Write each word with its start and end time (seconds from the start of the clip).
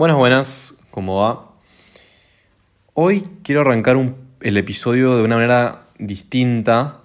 Buenas, 0.00 0.16
buenas, 0.16 0.78
¿cómo 0.90 1.20
va? 1.20 1.50
Hoy 2.94 3.22
quiero 3.42 3.60
arrancar 3.60 3.98
el 4.40 4.56
episodio 4.56 5.18
de 5.18 5.24
una 5.24 5.34
manera 5.34 5.88
distinta. 5.98 7.02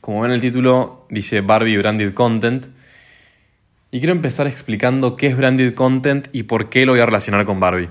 Como 0.00 0.20
ven 0.20 0.30
el 0.30 0.40
título, 0.40 1.08
dice 1.10 1.40
Barbie 1.40 1.76
Branded 1.76 2.14
Content. 2.14 2.66
Y 3.90 3.98
quiero 3.98 4.14
empezar 4.14 4.46
explicando 4.46 5.16
qué 5.16 5.26
es 5.26 5.36
Branded 5.36 5.74
Content 5.74 6.28
y 6.30 6.44
por 6.44 6.68
qué 6.68 6.86
lo 6.86 6.92
voy 6.92 7.00
a 7.00 7.06
relacionar 7.06 7.44
con 7.44 7.58
Barbie. 7.58 7.88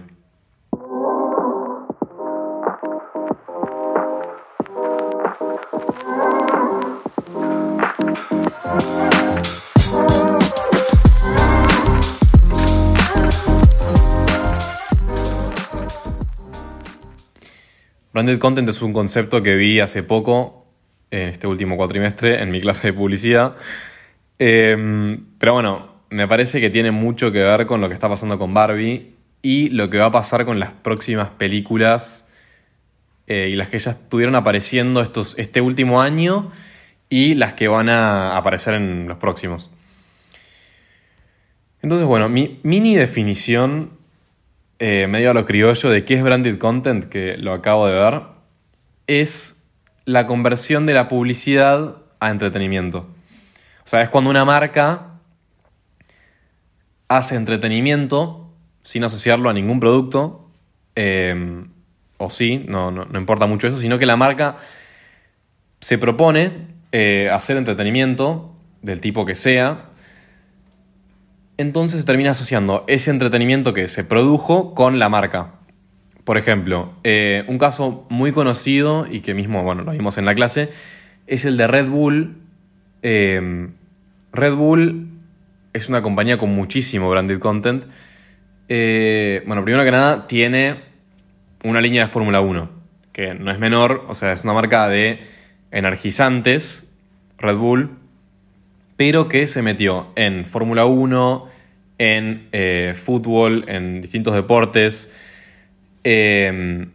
Branded 18.23 18.39
content 18.39 18.69
es 18.69 18.81
un 18.81 18.93
concepto 18.93 19.43
que 19.43 19.57
vi 19.57 19.81
hace 19.81 20.01
poco, 20.01 20.65
en 21.11 21.27
este 21.27 21.45
último 21.45 21.75
cuatrimestre, 21.75 22.41
en 22.41 22.51
mi 22.51 22.61
clase 22.61 22.87
de 22.87 22.93
publicidad. 22.93 23.57
Em, 24.39 25.25
pero 25.37 25.51
bueno, 25.51 25.89
me 26.09 26.25
parece 26.25 26.61
que 26.61 26.69
tiene 26.69 26.91
mucho 26.91 27.33
que 27.33 27.39
ver 27.39 27.65
con 27.65 27.81
lo 27.81 27.89
que 27.89 27.95
está 27.95 28.07
pasando 28.07 28.39
con 28.39 28.53
Barbie 28.53 29.13
y 29.41 29.67
lo 29.71 29.89
que 29.89 29.97
va 29.97 30.05
a 30.05 30.11
pasar 30.11 30.45
con 30.45 30.57
las 30.57 30.71
próximas 30.71 31.31
películas 31.31 32.29
eh, 33.27 33.49
y 33.51 33.57
las 33.57 33.67
que 33.67 33.77
ya 33.77 33.91
estuvieron 33.91 34.35
apareciendo 34.35 35.01
estos, 35.01 35.35
este 35.37 35.59
último 35.59 36.01
año 36.01 36.49
y 37.09 37.35
las 37.35 37.55
que 37.55 37.67
van 37.67 37.89
a 37.89 38.37
aparecer 38.37 38.75
en 38.75 39.09
los 39.09 39.17
próximos. 39.17 39.69
Entonces, 41.81 42.07
bueno, 42.07 42.29
mi 42.29 42.61
mini 42.63 42.95
definición 42.95 43.97
eh, 44.85 45.07
medio 45.07 45.31
a 45.31 45.33
lo 45.33 45.45
criollo 45.45 45.89
de 45.89 46.03
qué 46.03 46.15
es 46.15 46.23
branded 46.23 46.57
content, 46.57 47.05
que 47.05 47.37
lo 47.37 47.53
acabo 47.53 47.87
de 47.87 47.93
ver, 47.93 48.23
es 49.07 49.63
la 50.03 50.27
conversión 50.27 50.85
de 50.85 50.93
la 50.93 51.07
publicidad 51.07 51.99
a 52.19 52.29
entretenimiento. 52.29 53.07
O 53.77 53.85
sea, 53.87 54.01
es 54.01 54.09
cuando 54.09 54.29
una 54.29 54.43
marca 54.43 55.21
hace 57.07 57.37
entretenimiento 57.37 58.51
sin 58.81 59.05
asociarlo 59.05 59.49
a 59.49 59.53
ningún 59.53 59.79
producto, 59.79 60.51
eh, 60.97 61.63
o 62.17 62.29
sí, 62.29 62.65
no, 62.67 62.91
no, 62.91 63.17
importa 63.17 63.45
mucho 63.45 63.67
eso, 63.67 63.79
sino 63.79 63.97
que 63.97 64.05
la 64.05 64.17
marca 64.17 64.57
se 65.79 65.97
propone 65.97 66.67
eh, 66.91 67.29
hacer 67.31 67.55
entretenimiento 67.55 68.53
del 68.81 68.99
tipo 68.99 69.23
que 69.23 69.35
sea, 69.35 69.91
entonces 71.63 72.01
se 72.01 72.05
termina 72.05 72.31
asociando 72.31 72.83
ese 72.87 73.09
entretenimiento 73.09 73.73
que 73.73 73.87
se 73.87 74.03
produjo 74.03 74.75
con 74.75 74.99
la 74.99 75.07
marca. 75.07 75.53
Por 76.25 76.37
ejemplo, 76.37 76.93
eh, 77.03 77.45
un 77.47 77.57
caso 77.57 78.05
muy 78.09 78.33
conocido 78.33 79.07
y 79.09 79.21
que 79.21 79.33
mismo, 79.33 79.63
bueno, 79.63 79.83
lo 79.83 79.93
vimos 79.93 80.17
en 80.17 80.25
la 80.25 80.35
clase, 80.35 80.69
es 81.25 81.45
el 81.45 81.55
de 81.57 81.67
Red 81.67 81.89
Bull. 81.89 82.35
Em, 83.01 83.71
Red 84.33 84.55
Bull 84.55 85.07
es 85.71 85.87
una 85.87 86.01
compañía 86.01 86.37
con 86.37 86.53
muchísimo 86.53 87.09
branded 87.09 87.39
content. 87.39 87.85
Eh, 88.67 89.41
bueno, 89.47 89.63
primero 89.63 89.85
que 89.85 89.91
nada, 89.91 90.27
tiene 90.27 90.81
una 91.63 91.79
línea 91.79 92.03
de 92.03 92.07
Fórmula 92.09 92.41
1, 92.41 92.69
que 93.13 93.35
no 93.35 93.51
es 93.51 93.59
menor, 93.59 94.05
o 94.09 94.15
sea, 94.15 94.33
es 94.33 94.43
una 94.43 94.53
marca 94.53 94.89
de 94.89 95.21
energizantes, 95.71 96.93
Red 97.37 97.55
Bull, 97.55 97.97
pero 98.97 99.27
que 99.27 99.47
se 99.47 99.61
metió 99.61 100.11
en 100.15 100.45
Fórmula 100.45 100.85
1, 100.85 101.52
en 102.03 102.49
eh, 102.51 102.95
fútbol, 102.97 103.63
en 103.69 104.01
distintos 104.01 104.33
deportes. 104.33 105.13
Em, 106.03 106.91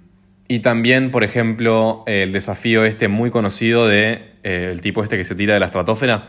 y 0.48 0.60
también, 0.60 1.10
por 1.10 1.24
ejemplo, 1.24 2.04
el 2.06 2.32
desafío 2.32 2.84
este 2.84 3.08
muy 3.08 3.30
conocido 3.30 3.88
de 3.88 4.32
eh, 4.42 4.78
tipo 4.82 5.02
este 5.02 5.16
que 5.16 5.24
se 5.24 5.34
tira 5.34 5.54
de 5.54 5.60
la 5.60 5.66
estratosfera 5.66 6.28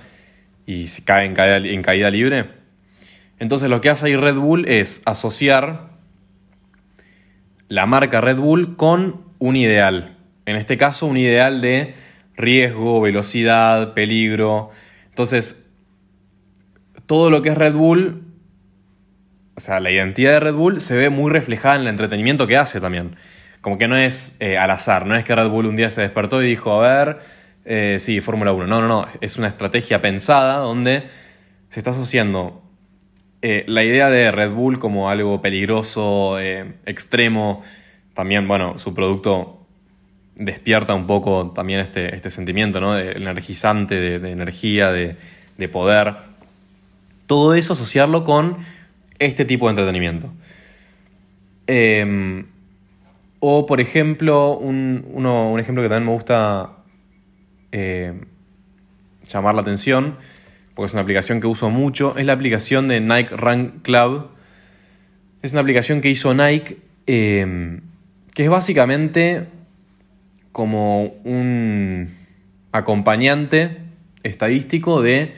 y 0.65 0.87
se 0.87 1.03
cae 1.03 1.25
en 1.25 1.33
caída, 1.33 1.57
en 1.57 1.81
caída 1.81 2.09
libre. 2.09 2.45
Entonces 3.37 3.69
lo 3.69 3.81
que 3.81 3.89
hace 3.89 4.07
ahí 4.07 4.15
Red 4.15 4.35
Bull 4.35 4.65
es 4.69 5.01
asociar 5.05 5.89
la 7.67 7.85
marca 7.85 8.21
Red 8.21 8.37
Bull 8.37 8.77
con 8.77 9.25
un 9.39 9.57
ideal. 9.57 10.15
En 10.45 10.55
este 10.55 10.77
caso, 10.77 11.05
un 11.05 11.17
ideal 11.17 11.59
de 11.61 11.93
riesgo, 12.35 13.01
velocidad, 13.01 13.93
peligro. 13.93 14.71
Entonces, 15.09 15.69
todo 17.05 17.29
lo 17.29 17.41
que 17.41 17.49
es 17.49 17.57
Red 17.57 17.73
Bull, 17.73 18.28
o 19.59 19.61
sea, 19.61 19.81
la 19.81 19.91
identidad 19.91 20.31
de 20.31 20.39
Red 20.39 20.53
Bull 20.53 20.79
se 20.79 20.95
ve 20.95 21.09
muy 21.09 21.29
reflejada 21.29 21.75
en 21.75 21.81
el 21.81 21.87
entretenimiento 21.89 22.47
que 22.47 22.55
hace 22.55 22.79
también. 22.79 23.17
Como 23.59 23.77
que 23.77 23.89
no 23.89 23.97
es 23.97 24.37
eh, 24.39 24.57
al 24.57 24.71
azar, 24.71 25.05
no 25.05 25.17
es 25.17 25.25
que 25.25 25.35
Red 25.35 25.49
Bull 25.49 25.65
un 25.65 25.75
día 25.75 25.89
se 25.89 25.99
despertó 25.99 26.41
y 26.41 26.47
dijo, 26.47 26.81
a 26.81 26.87
ver, 26.87 27.19
eh, 27.65 27.97
sí, 27.99 28.21
Fórmula 28.21 28.53
1. 28.53 28.67
No, 28.67 28.79
no, 28.79 28.87
no, 28.87 29.05
es 29.19 29.35
una 29.35 29.49
estrategia 29.49 29.99
pensada 29.99 30.59
donde 30.59 31.09
se 31.67 31.81
está 31.81 31.91
asociando 31.91 32.63
eh, 33.41 33.65
la 33.67 33.83
idea 33.83 34.09
de 34.09 34.31
Red 34.31 34.51
Bull 34.51 34.79
como 34.79 35.09
algo 35.09 35.41
peligroso, 35.41 36.39
extremo. 36.39 37.61
También, 38.13 38.47
bueno, 38.47 38.77
su 38.77 38.93
producto 38.93 39.67
despierta 40.35 40.93
un 40.93 41.05
poco 41.05 41.51
también 41.51 41.81
este, 41.81 42.15
este 42.15 42.29
sentimiento, 42.29 42.79
¿no? 42.79 42.93
De 42.93 43.11
energizante, 43.11 44.19
de, 44.19 44.31
energía, 44.31 44.93
de, 44.93 45.17
de 45.57 45.67
poder 45.67 46.15
todo 47.27 47.55
eso 47.55 47.73
asociarlo 47.73 48.23
con 48.23 48.78
este 49.19 49.45
tipo 49.45 49.67
de 49.67 49.71
entretenimiento. 49.71 50.31
Em, 51.67 52.45
o, 53.39 53.65
por 53.65 53.79
ejemplo, 53.79 54.57
un, 54.57 55.57
ejemplo 55.59 55.83
que 55.83 55.89
también 55.89 56.07
me 56.07 56.13
gusta 56.13 56.71
em, 57.71 58.21
llamar 59.27 59.55
la 59.55 59.61
atención, 59.61 60.17
porque 60.73 60.87
es 60.87 60.93
una 60.93 61.01
aplicación 61.01 61.39
que 61.39 61.47
uso 61.47 61.69
mucho, 61.69 62.17
es 62.17 62.25
la 62.25 62.33
aplicación 62.33 62.87
de 62.87 63.01
Nike 63.01 63.35
Run 63.35 63.81
Club. 63.83 64.29
Es 65.41 65.51
una 65.51 65.61
aplicación 65.61 66.01
que 66.01 66.09
hizo 66.09 66.33
Nike, 66.33 66.77
em, 67.05 67.81
que 68.33 68.45
es 68.45 68.49
básicamente 68.49 69.47
como 70.51 71.03
un 71.23 72.09
acompañante 72.71 73.77
estadístico 74.23 75.01
de 75.01 75.33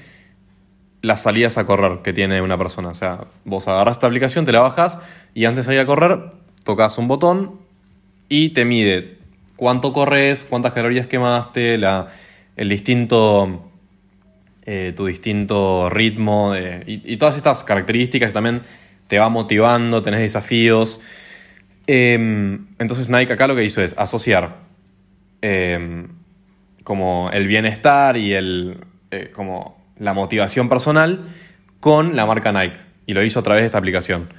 las 1.02 1.24
salidas 1.24 1.58
a 1.58 1.66
correr 1.66 2.00
que 2.04 2.14
tiene 2.14 2.42
una 2.42 2.58
persona. 2.58 2.90
O 2.90 2.94
sea, 2.94 3.26
vos 3.46 3.68
agarras 3.68 3.98
esta 3.98 4.08
aplicación, 4.08 4.46
te 4.46 4.52
la 4.52 4.60
bajas 4.60 5.00
y 5.34 5.46
antes 5.46 5.66
de 5.66 5.68
salir 5.68 5.80
a 5.80 5.86
correr, 5.86 6.20
tocas 6.64 6.98
un 6.98 7.08
botón 7.08 7.60
y 8.30 8.50
te 8.50 8.66
mide 8.66 9.18
cuánto 9.56 9.94
corres, 9.94 10.46
cuántas 10.50 10.74
calorías 10.74 11.08
quemaste, 11.08 11.78
la, 11.78 12.08
el 12.56 12.70
distinto. 12.70 13.68
Eh, 14.64 14.94
tu 14.96 15.08
distinto 15.08 15.90
ritmo 15.90 16.54
y, 16.86 17.18
todas 17.18 17.36
estas 17.36 17.64
características 17.64 18.32
también 18.32 18.62
te 19.08 19.18
va 19.18 19.28
motivando, 19.28 20.04
tenés 20.04 20.20
desafíos. 20.20 21.02
Em, 21.88 22.68
entonces 22.78 23.10
Nike 23.10 23.34
acá 23.34 23.48
lo 23.48 23.56
que 23.56 23.64
hizo 23.64 23.82
es 23.82 23.98
asociar 23.98 24.60
em, 25.42 26.10
como 26.84 27.32
el 27.34 27.48
bienestar 27.48 28.18
y 28.18 28.34
el 28.34 28.86
eh, 29.10 29.32
como 29.34 29.81
la 30.02 30.14
motivación 30.14 30.68
personal 30.68 31.28
con 31.80 32.16
la 32.16 32.26
marca 32.26 32.52
Nike. 32.52 32.78
Y 33.06 33.14
lo 33.14 33.24
hizo 33.24 33.40
a 33.40 33.44
través 33.44 33.62
de 33.62 33.68
esta 33.68 33.78
aplicación. 33.78 34.34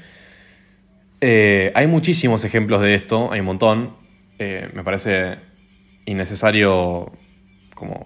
Eh, 1.21 1.71
hay 1.77 1.87
muchísimos 1.87 2.45
ejemplos 2.45 2.83
de 2.83 2.95
esto, 2.95 3.33
hay 3.33 3.41
un 3.41 3.47
montón. 3.47 3.95
Eh, 4.41 4.69
me 4.75 4.83
parece 4.83 5.37
innecesario 6.05 7.12
como 7.77 8.05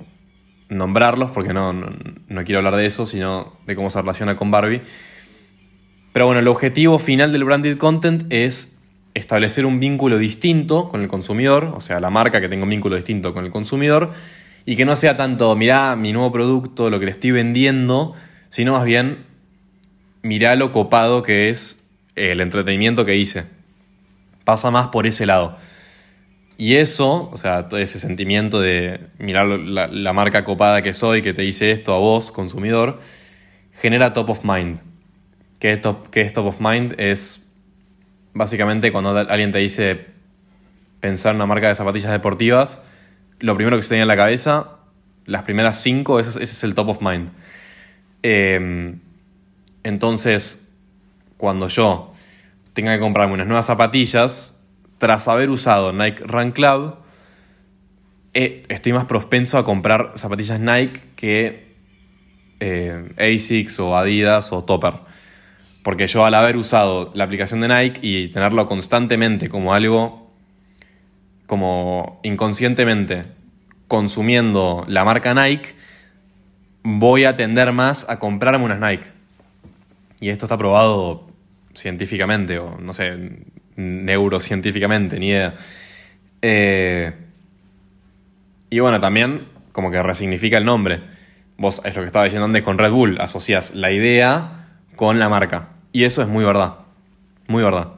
nombrarlos 0.69 1.31
porque 1.31 1.55
no, 1.55 1.73
no, 1.73 2.45
quiero 2.45 2.59
hablar 2.59 2.77
de 2.77 2.85
eso, 2.85 3.07
sino 3.07 3.55
de 3.67 3.75
cómo 3.75 3.89
se 3.89 4.01
relaciona 4.01 4.37
con 4.37 4.51
Barbie. 4.51 4.83
Pero 6.13 6.27
bueno, 6.27 6.41
el 6.41 6.49
objetivo 6.49 6.99
final 6.99 7.33
del 7.33 7.45
branded 7.45 7.79
content 7.79 8.25
es 8.31 8.79
establecer 9.15 9.65
un 9.65 9.81
vínculo 9.81 10.19
distinto 10.19 10.91
con 10.91 11.01
el 11.01 11.09
consumidor, 11.09 11.73
o 11.75 11.81
sea, 11.81 12.01
la 12.01 12.11
marca 12.11 12.43
que 12.43 12.51
tenga 12.51 12.65
un 12.65 12.71
vínculo 12.71 12.97
distinto 12.97 13.33
con 13.33 13.47
el 13.47 13.51
consumidor, 13.51 14.13
y 14.67 14.75
que 14.75 14.85
no 14.85 14.97
sea 14.97 15.17
tanto, 15.17 15.55
mirá 15.55 15.95
mi 15.95 16.13
nuevo 16.13 16.33
producto, 16.33 16.91
lo 16.91 16.99
que 16.99 17.07
le 17.07 17.13
estoy 17.13 17.31
vendiendo, 17.31 18.15
sino 18.49 18.73
más 18.73 18.85
bien, 18.85 19.25
mirá 20.23 20.57
lo 20.57 20.73
copado 20.73 21.23
que 21.23 21.49
es 21.51 21.89
el 22.17 22.41
entretenimiento 22.41 23.05
que 23.05 23.15
hice. 23.15 23.45
Pasa 24.45 24.73
más 24.73 24.89
por 24.89 25.07
ese 25.07 25.25
lado. 25.25 25.57
Y 26.59 26.77
eso, 26.77 27.31
o 27.31 27.37
sea, 27.37 27.69
todo 27.69 27.79
ese 27.79 28.01
sentimiento 28.01 28.61
de 28.61 29.01
mirar 29.19 29.47
la, 29.47 30.13
marca 30.13 30.43
copada 30.43 30.83
que 30.83 30.95
soy, 30.95 31.23
que 31.23 31.33
te 31.33 31.43
dice 31.43 31.71
esto 31.71 31.95
a 31.95 31.99
vos, 31.99 32.33
consumidor, 32.33 33.01
genera 33.73 34.15
top 34.15 34.31
of 34.31 34.45
mind. 34.45 34.81
¿Qué 35.61 35.77
top, 35.77 36.09
qué 36.11 36.23
es 36.23 36.33
top 36.33 36.47
of 36.47 36.61
mind? 36.61 36.95
Es 36.99 37.49
básicamente 38.35 38.91
cuando 38.91 39.11
alguien 39.17 39.53
te 39.53 39.59
dice 39.59 40.07
pensar 40.99 41.31
en 41.31 41.37
una 41.37 41.47
marca 41.47 41.69
de 41.69 41.75
zapatillas 41.75 42.11
deportivas, 42.11 42.87
lo 43.39 43.55
primero 43.55 43.77
que 43.77 43.83
se 43.83 43.91
tenía 43.91 44.03
en 44.03 44.09
la 44.09 44.17
cabeza, 44.17 44.79
las 45.27 45.43
primeras 45.43 45.83
cinco, 45.83 46.21
ese, 46.21 46.43
es 46.43 46.65
el 46.65 46.75
top 46.75 46.89
of 46.91 47.03
mind. 47.03 47.31
Em, 48.23 49.01
entonces, 49.83 50.73
cuando 51.37 51.69
yo 51.69 52.13
tenga 52.73 52.95
que 52.95 53.01
comprarme 53.01 53.35
unas 53.35 53.47
nuevas 53.47 53.67
zapatillas 53.67 54.59
tras 54.99 55.29
haber 55.29 55.51
usado 55.51 55.93
Nike 55.93 56.23
Run 56.25 56.53
Club. 56.53 56.97
eh, 58.35 58.63
estoy 58.69 58.93
más 58.93 59.07
propenso 59.07 59.59
a 59.59 59.65
comprar 59.65 60.13
zapatillas 60.17 60.61
Nike 60.61 61.01
que 61.17 61.75
eh, 62.61 63.13
ASICS 63.19 63.81
o 63.81 63.97
Adidas 63.97 64.53
o 64.53 64.65
Topper. 64.65 64.95
Porque 65.83 66.07
yo 66.07 66.25
al 66.25 66.35
haber 66.35 66.57
usado 66.57 67.13
la 67.15 67.25
aplicación 67.25 67.61
de 67.61 67.69
Nike 67.69 68.01
y 68.03 68.29
tenerlo 68.29 68.67
constantemente 68.67 69.49
como 69.49 69.73
algo, 69.73 70.26
como 71.47 72.21
inconscientemente 72.23 73.25
consumiendo 73.89 74.85
la 74.89 75.05
marca 75.05 75.35
Nike, 75.35 75.75
voy 76.83 77.25
a 77.25 77.37
tender 77.37 77.73
más 77.73 78.09
a 78.09 78.19
comprarme 78.19 78.65
unas 78.65 78.81
Nike. 78.81 79.11
Y 80.21 80.31
esto 80.31 80.47
está 80.47 80.57
probado 80.57 81.29
científicamente, 81.75 82.59
o 82.59 82.79
no 82.79 82.93
sé, 82.93 83.45
neurocientíficamente, 83.77 85.19
ni 85.19 85.29
idea. 85.29 85.55
Eh, 86.43 87.13
y 88.71 88.81
bueno, 88.81 89.01
también 89.01 89.49
como 89.73 89.91
que 89.91 90.03
resignifica 90.03 90.59
el 90.59 90.65
nombre. 90.65 91.03
Vos, 91.59 91.83
es 91.85 91.95
lo 91.95 92.03
que 92.03 92.07
estaba 92.07 92.25
diciendo 92.25 92.47
antes 92.47 92.63
con 92.63 92.79
Red 92.79 92.91
Bull, 92.91 93.21
asocias 93.21 93.75
la 93.75 93.93
idea 93.93 94.79
con 94.97 95.19
la 95.19 95.29
marca. 95.29 95.69
Y 95.93 96.05
eso 96.05 96.23
es 96.23 96.29
muy 96.29 96.45
verdad. 96.45 96.79
Muy 97.49 97.63
verdad. 97.63 97.93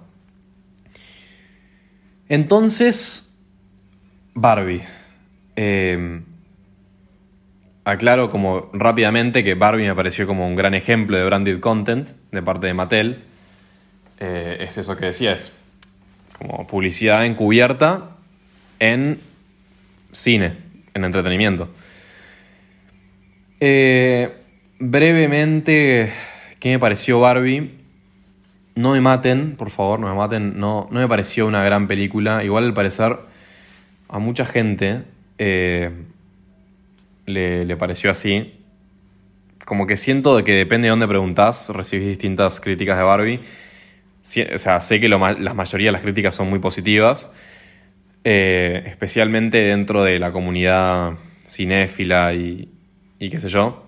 Entonces, 2.29 3.28
Barbie. 4.41 4.83
Eh, 5.57 6.21
aclaro 7.85 8.31
como 8.31 8.71
rápidamente 8.73 9.43
que 9.43 9.55
Barbie 9.55 9.87
me 9.87 9.95
pareció 9.95 10.27
como 10.27 10.47
un 10.47 10.55
gran 10.55 10.75
ejemplo 10.75 11.17
de 11.17 11.25
branded 11.25 11.59
content 11.59 12.09
de 12.31 12.43
parte 12.43 12.69
de 12.69 12.75
Mattel. 12.75 13.25
Eh, 14.21 14.59
es 14.61 14.79
eso 14.79 14.97
que 14.97 15.07
decía, 15.07 15.33
es 15.33 15.53
como 16.39 16.67
publicidad 16.69 17.27
encubierta 17.27 18.17
en 18.79 19.19
cine, 20.13 20.57
en 20.95 21.05
entretenimiento. 21.05 21.69
Eh, 23.59 24.37
brevemente, 24.79 26.13
¿qué 26.61 26.71
me 26.71 26.79
pareció 26.79 27.19
Barbie? 27.19 27.75
No 28.77 28.93
me 28.93 29.01
maten, 29.01 29.57
por 29.57 29.71
favor, 29.71 29.99
no 29.99 30.09
me 30.09 30.15
maten. 30.15 30.61
No, 30.61 30.87
no 30.93 31.01
me 31.01 31.09
pareció 31.09 31.49
una 31.49 31.65
gran 31.65 31.89
película. 31.89 32.45
Igual 32.45 32.67
al 32.67 32.75
parecer 32.75 33.28
a 34.09 34.19
mucha 34.19 34.45
gente 34.45 35.03
eh, 35.39 35.91
le, 37.27 37.65
le, 37.65 37.77
pareció 37.77 38.11
así. 38.11 38.55
Como 39.65 39.87
que 39.87 39.97
siento 39.97 40.43
que 40.45 40.53
depende 40.53 40.87
de 40.87 40.91
dónde 40.91 41.07
preguntás, 41.07 41.69
recibís 41.71 42.09
distintas 42.09 42.61
críticas 42.61 42.97
de 42.97 43.05
Barbie. 43.05 43.41
Sí, 44.23 44.43
o 44.43 44.59
sea, 44.59 44.81
sé 44.81 45.01
que 45.01 45.09
lo, 45.09 45.19
la 45.19 45.55
mayoría 45.55 45.89
de 45.89 45.93
las 45.93 46.03
críticas 46.03 46.35
son 46.35 46.49
muy 46.49 46.59
positivas. 46.59 47.31
Eh, 48.25 48.83
especialmente 48.87 49.59
dentro 49.59 50.03
de 50.05 50.19
la 50.19 50.33
comunidad 50.33 51.13
cinéfila 51.47 52.35
y, 52.35 52.71
y 53.19 53.31
qué 53.31 53.39
sé 53.39 53.49
yo. 53.49 53.85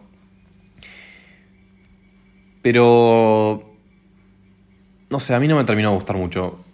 Pero 2.63 3.71
no 5.11 5.19
sé, 5.19 5.35
a 5.35 5.41
mí 5.41 5.49
no 5.49 5.57
me 5.57 5.65
terminó 5.65 5.91
de 5.91 5.97
gustar 5.97 6.17
mucho. 6.17 6.65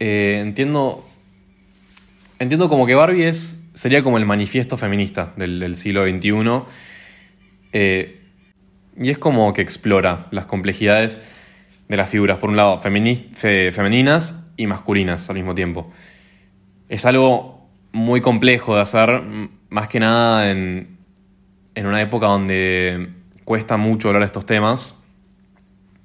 Eh, 0.00 0.40
entiendo. 0.42 1.04
Entiendo 2.38 2.68
como 2.68 2.86
que 2.86 2.94
Barbie 2.94 3.28
es. 3.28 3.68
sería 3.74 4.02
como 4.02 4.18
el 4.18 4.26
manifiesto 4.26 4.76
feminista 4.76 5.32
del, 5.36 5.60
del 5.60 5.76
siglo 5.76 6.04
XXI. 6.04 6.62
Eh, 7.72 8.20
y 8.96 9.10
es 9.10 9.18
como 9.18 9.52
que 9.52 9.62
explora 9.62 10.28
las 10.30 10.46
complejidades 10.46 11.20
de 11.88 11.96
las 11.96 12.08
figuras, 12.08 12.38
por 12.38 12.50
un 12.50 12.56
lado, 12.56 12.78
fe 12.78 13.72
femeninas 13.72 14.48
y 14.56 14.66
masculinas 14.66 15.28
al 15.28 15.36
mismo 15.36 15.54
tiempo. 15.54 15.90
Es 16.88 17.04
algo 17.04 17.68
muy 17.92 18.20
complejo 18.20 18.76
de 18.76 18.82
hacer, 18.82 19.22
más 19.68 19.88
que 19.88 20.00
nada 20.00 20.50
en, 20.50 20.98
en 21.74 21.86
una 21.86 22.00
época 22.00 22.26
donde 22.26 23.08
cuesta 23.44 23.76
mucho 23.76 24.08
hablar 24.08 24.22
estos 24.22 24.46
temas 24.46 25.04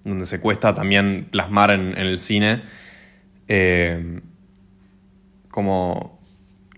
donde 0.03 0.25
se 0.25 0.39
cuesta 0.39 0.73
también 0.73 1.27
plasmar 1.31 1.71
en, 1.71 1.97
en 1.97 2.07
el 2.07 2.19
cine 2.19 2.63
eh, 3.47 4.21
como 5.49 6.18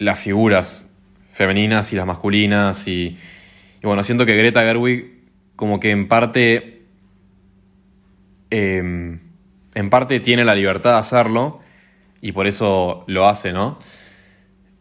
las 0.02 0.20
figuras 0.20 0.90
femeninas 1.32 1.94
y 1.94 1.96
las 1.96 2.08
masculinas 2.08 2.88
y, 2.88 3.18
bueno, 3.84 4.04
siento 4.04 4.26
que 4.26 4.36
Greta 4.36 4.62
Gerwig 4.62 5.22
como 5.56 5.80
que 5.80 5.92
en 5.92 6.08
parte 6.08 6.82
eh, 8.50 9.20
en 9.76 9.90
parte 9.92 10.20
tiene 10.20 10.44
la 10.44 10.56
libertad 10.56 10.94
de 10.94 10.98
hacerlo 10.98 11.60
y 12.20 12.32
por 12.32 12.48
eso 12.48 13.04
lo 13.06 13.28
hace, 13.28 13.54
¿no? 13.54 13.78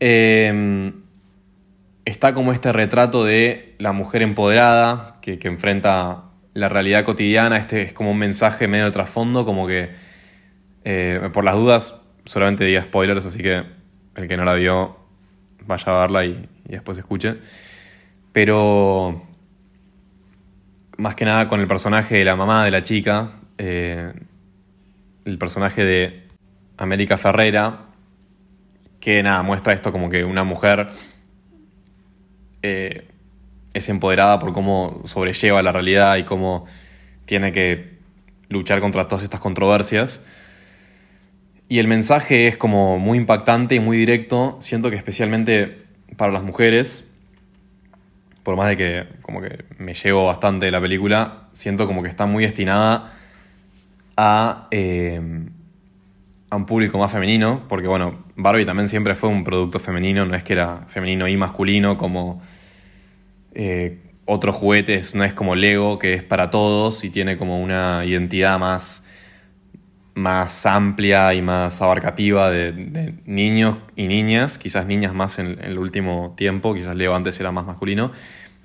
Eh, 0.00 0.93
está 2.06 2.32
como 2.32 2.55
este 2.55 2.73
retrato 2.73 3.23
de 3.25 3.75
la 3.78 3.93
mujer 3.93 4.23
empoderada 4.23 5.19
que, 5.20 5.38
que 5.38 5.49
enfrenta 5.49 6.31
la 6.55 6.70
realidad 6.70 7.05
cotidiana, 7.05 7.58
este 7.58 7.82
es 7.82 7.93
como 7.93 8.11
un 8.12 8.19
mensaje 8.19 8.69
medio 8.69 8.87
de 8.87 8.90
trasfondo, 8.90 9.44
como 9.44 9.66
que 9.66 9.90
eh, 10.84 11.28
por 11.34 11.44
las 11.44 11.56
dudas 11.56 12.00
solamente 12.25 12.64
diga 12.64 12.82
spoilers, 12.82 13.26
así 13.26 13.43
que 13.43 13.64
el 14.16 14.28
que 14.28 14.37
no 14.38 14.44
la 14.44 14.55
vio 14.55 15.00
vaya 15.67 15.97
a 15.97 16.01
verla 16.01 16.25
y, 16.25 16.49
después 16.65 16.99
escuche. 16.99 17.37
Pero 18.33 19.23
más 20.97 21.15
que 21.15 21.25
nada 21.25 21.49
con 21.49 21.61
el 21.61 21.67
personaje 21.67 22.17
de 22.17 22.25
la 22.25 22.37
mamá 22.37 22.65
de 22.65 22.71
la 22.71 22.83
chica, 22.83 23.33
eh, 23.59 24.12
el 25.25 25.39
personaje 25.39 25.85
de 25.85 26.29
América 26.79 27.19
Ferreira, 27.19 27.87
que 29.01 29.23
nada, 29.23 29.43
muestra 29.43 29.73
esto 29.73 29.93
como 29.93 30.09
que 30.09 30.25
una 30.25 30.45
mujer... 30.45 30.91
Eh, 32.62 33.07
es 33.73 33.89
empoderada 33.89 34.39
por 34.39 34.53
cómo 34.53 35.03
sobrelleva 35.05 35.62
la 35.62 35.73
realidad 35.73 36.17
y 36.17 36.25
cómo 36.25 36.67
tiene 37.25 37.53
que 37.53 37.99
luchar 38.49 38.81
contra 38.81 39.07
todas 39.07 39.23
estas 39.23 39.41
controversias. 39.41 40.25
Y 41.70 41.78
el 41.78 41.87
mensaje 41.87 42.49
es 42.49 42.56
como 42.56 42.99
muy 42.99 43.17
impactante 43.17 43.76
y 43.76 43.81
muy 43.81 43.96
directo. 43.96 44.56
Siento 44.58 44.90
que 44.90 44.96
especialmente 44.96 45.84
para 46.17 46.32
las 46.32 46.43
mujeres, 46.43 47.14
por 48.43 48.56
más 48.56 48.69
de 48.70 48.76
que 48.76 49.06
como 49.22 49.40
que 49.40 49.64
me 49.78 49.94
llevo 49.94 50.26
bastante 50.26 50.67
de 50.67 50.72
la 50.72 50.81
película, 50.81 51.49
siento 51.52 51.87
como 51.87 52.02
que 52.02 52.08
está 52.08 52.26
muy 52.26 52.43
destinada 52.43 53.12
a, 54.17 54.67
eh, 54.72 55.20
un 56.50 56.67
público 56.67 56.99
más 56.99 57.12
femenino, 57.12 57.62
porque 57.68 57.87
bueno, 57.87 58.25
Barbie 58.35 58.66
también 58.66 58.88
siempre 58.88 59.14
fue 59.14 59.28
un 59.28 59.45
producto 59.45 59.78
femenino, 59.78 60.26
no 60.26 60.35
es 60.35 60.42
que 60.42 60.54
era 60.54 60.87
femenino 60.88 61.28
y 61.28 61.37
masculino 61.37 61.97
como 61.97 62.42
eh, 63.54 64.11
otros 64.25 64.56
juguetes 64.56 65.14
no 65.14 65.23
es 65.23 65.35
como 65.35 65.54
Lego, 65.54 66.00
que 66.00 66.14
es 66.14 66.25
para 66.25 66.50
todos 66.50 67.04
y 67.04 67.11
tiene 67.11 67.37
como 67.37 67.62
una 67.62 68.04
identidad 68.04 68.59
más, 68.59 69.06
más 70.14 70.67
amplia 70.67 71.33
y 71.35 71.43
más 71.43 71.81
abarcativa 71.83 72.50
de, 72.50 72.73
de 72.73 73.14
niños 73.26 73.79
y 73.97 74.09
niñas, 74.09 74.59
quizás 74.59 74.87
niñas 74.87 75.14
más 75.14 75.38
en, 75.38 75.62
el 75.62 75.79
último 75.79 76.35
tiempo, 76.37 76.75
quizás 76.75 76.97
Lego 76.97 77.14
antes 77.14 77.38
era 77.40 77.52
más 77.52 77.64
masculino, 77.64 78.12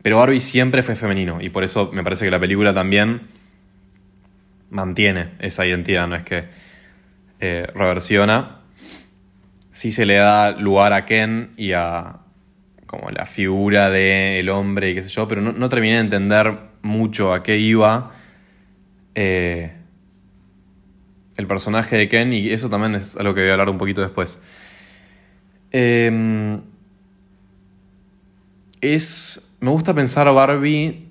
pero 0.01 0.17
Barbie 0.17 0.39
siempre 0.39 0.83
fue 0.83 0.95
femenino 0.95 1.41
y 1.41 1.49
por 1.49 1.63
eso 1.63 1.89
me 1.93 2.03
parece 2.03 2.25
que 2.25 2.31
la 2.31 2.39
película 2.39 2.73
también 2.73 3.21
mantiene 4.69 5.31
esa 5.39 5.65
identidad, 5.65 6.07
no 6.07 6.15
es 6.15 6.23
que 6.23 6.45
eh, 7.39 7.67
reversiona. 7.73 8.59
Sí 9.71 9.91
se 9.91 10.05
le 10.05 10.15
da 10.15 10.51
lugar 10.51 10.93
a 10.93 11.05
Ken 11.05 11.51
y 11.57 11.73
a, 11.73 12.19
como 12.85 13.09
la 13.09 13.25
figura 13.25 13.89
del 13.89 14.49
hombre 14.49 14.91
y 14.91 14.95
qué 14.95 15.03
sé 15.03 15.09
yo, 15.09 15.27
pero 15.27 15.41
no, 15.41 15.51
no, 15.51 15.69
terminé 15.69 15.95
de 15.95 16.01
entender 16.01 16.57
mucho 16.81 17.33
a 17.33 17.43
qué 17.43 17.57
iba 17.57 18.11
eh, 19.15 19.73
el 21.37 21.47
personaje 21.47 21.97
de 21.97 22.09
Ken 22.09 22.33
y 22.33 22.49
eso 22.51 22.69
también 22.69 22.95
es 22.95 23.15
algo 23.17 23.33
que 23.33 23.41
voy 23.41 23.49
a 23.49 23.53
hablar 23.53 23.69
un 23.69 23.77
poquito 23.77 24.01
después. 24.01 24.41
Eh, 25.71 26.59
es. 28.81 29.51
Me 29.59 29.71
gusta 29.71 29.93
pensar 29.93 30.27
a 30.27 30.31
Barbie. 30.31 31.07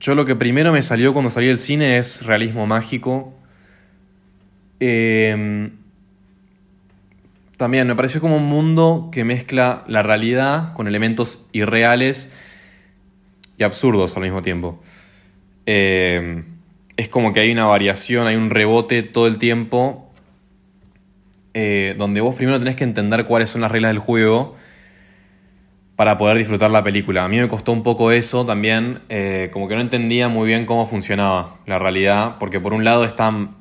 Yo 0.00 0.14
lo 0.14 0.24
que 0.24 0.34
primero 0.34 0.72
me 0.72 0.82
salió 0.82 1.12
cuando 1.12 1.30
salí 1.30 1.46
del 1.46 1.58
cine 1.58 1.98
es 1.98 2.24
realismo 2.26 2.66
mágico. 2.66 3.34
Eh, 4.80 5.70
también 7.56 7.86
me 7.86 7.94
pareció 7.94 8.20
como 8.20 8.36
un 8.36 8.46
mundo 8.46 9.10
que 9.12 9.22
mezcla 9.22 9.84
la 9.86 10.02
realidad 10.02 10.72
con 10.74 10.88
elementos 10.88 11.46
irreales 11.52 12.32
y 13.56 13.62
absurdos 13.62 14.16
al 14.16 14.24
mismo 14.24 14.42
tiempo. 14.42 14.82
Eh, 15.66 16.42
es 16.96 17.08
como 17.08 17.32
que 17.32 17.40
hay 17.40 17.52
una 17.52 17.66
variación, 17.66 18.26
hay 18.26 18.36
un 18.36 18.50
rebote 18.50 19.02
todo 19.02 19.26
el 19.26 19.38
tiempo, 19.38 20.10
eh, 21.54 21.94
donde 21.98 22.20
vos 22.20 22.34
primero 22.34 22.58
tenés 22.58 22.76
que 22.76 22.84
entender 22.84 23.26
cuáles 23.26 23.50
son 23.50 23.60
las 23.60 23.70
reglas 23.70 23.90
del 23.90 23.98
juego 23.98 24.56
para 25.96 26.16
poder 26.16 26.38
disfrutar 26.38 26.70
la 26.70 26.82
película. 26.82 27.24
A 27.24 27.28
mí 27.28 27.38
me 27.38 27.48
costó 27.48 27.72
un 27.72 27.82
poco 27.82 28.10
eso 28.10 28.44
también, 28.44 29.00
eh, 29.08 29.50
como 29.52 29.68
que 29.68 29.74
no 29.74 29.80
entendía 29.80 30.28
muy 30.28 30.46
bien 30.46 30.66
cómo 30.66 30.86
funcionaba 30.86 31.58
la 31.66 31.78
realidad, 31.78 32.36
porque 32.38 32.60
por 32.60 32.72
un 32.72 32.84
lado 32.84 33.04
están 33.04 33.56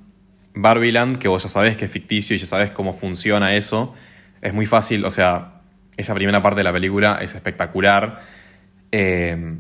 Barbieland, 0.54 1.18
que 1.18 1.28
vos 1.28 1.44
ya 1.44 1.50
sabés 1.50 1.78
que 1.78 1.86
es 1.86 1.92
ficticio 1.92 2.36
y 2.36 2.40
ya 2.40 2.46
sabés 2.46 2.72
cómo 2.72 2.94
funciona 2.94 3.56
eso, 3.56 3.94
es 4.42 4.54
muy 4.54 4.66
fácil, 4.66 5.06
o 5.06 5.12
sea, 5.12 5.62
esa 5.98 6.16
primera 6.16 6.42
parte 6.42 6.60
de 6.60 6.64
la 6.64 6.74
película 6.74 7.20
es 7.22 7.36
espectacular. 7.36 8.22
Eh, 8.92 9.56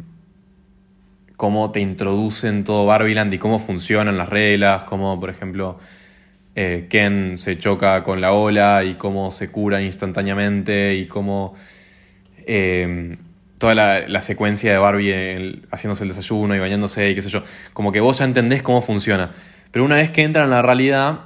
cómo 1.41 1.71
te 1.71 1.79
introducen 1.79 2.63
todo 2.63 2.85
Barbieland 2.85 3.33
y 3.33 3.39
cómo 3.39 3.57
funcionan 3.57 4.15
las 4.15 4.29
reglas, 4.29 4.83
cómo, 4.83 5.19
por 5.19 5.31
ejemplo, 5.31 5.79
eh, 6.53 6.85
Ken 6.87 7.39
se 7.39 7.57
choca 7.57 8.03
con 8.03 8.21
la 8.21 8.31
ola 8.31 8.83
y 8.83 8.93
cómo 8.93 9.31
se 9.31 9.49
cura 9.49 9.81
instantáneamente 9.81 10.93
y 10.93 11.07
cómo 11.07 11.55
eh, 12.45 13.17
toda 13.57 13.73
la, 13.73 14.21
secuencia 14.21 14.71
de 14.71 14.77
Barbie 14.77 15.63
haciéndose 15.71 16.03
el 16.03 16.09
desayuno 16.09 16.55
y 16.55 16.59
bañándose 16.59 17.09
y 17.09 17.15
qué 17.15 17.23
sé 17.23 17.29
yo, 17.29 17.41
como 17.73 17.91
que 17.91 18.01
vos 18.01 18.19
ya 18.19 18.25
entendés 18.25 18.61
cómo 18.61 18.83
funciona. 18.83 19.31
Pero 19.71 19.83
una 19.83 19.95
vez 19.95 20.11
que 20.11 20.21
entran 20.21 20.43
en 20.43 20.51
la 20.51 20.61
realidad, 20.61 21.21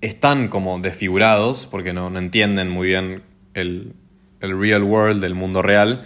están 0.00 0.46
como 0.46 0.78
desfigurados 0.78 1.66
porque 1.66 1.92
no, 1.92 2.16
entienden 2.16 2.68
muy 2.68 2.86
bien 2.86 3.22
el, 3.54 3.94
el, 4.38 4.56
real 4.56 4.84
world, 4.84 5.20
del 5.20 5.34
mundo 5.34 5.60
real. 5.60 6.04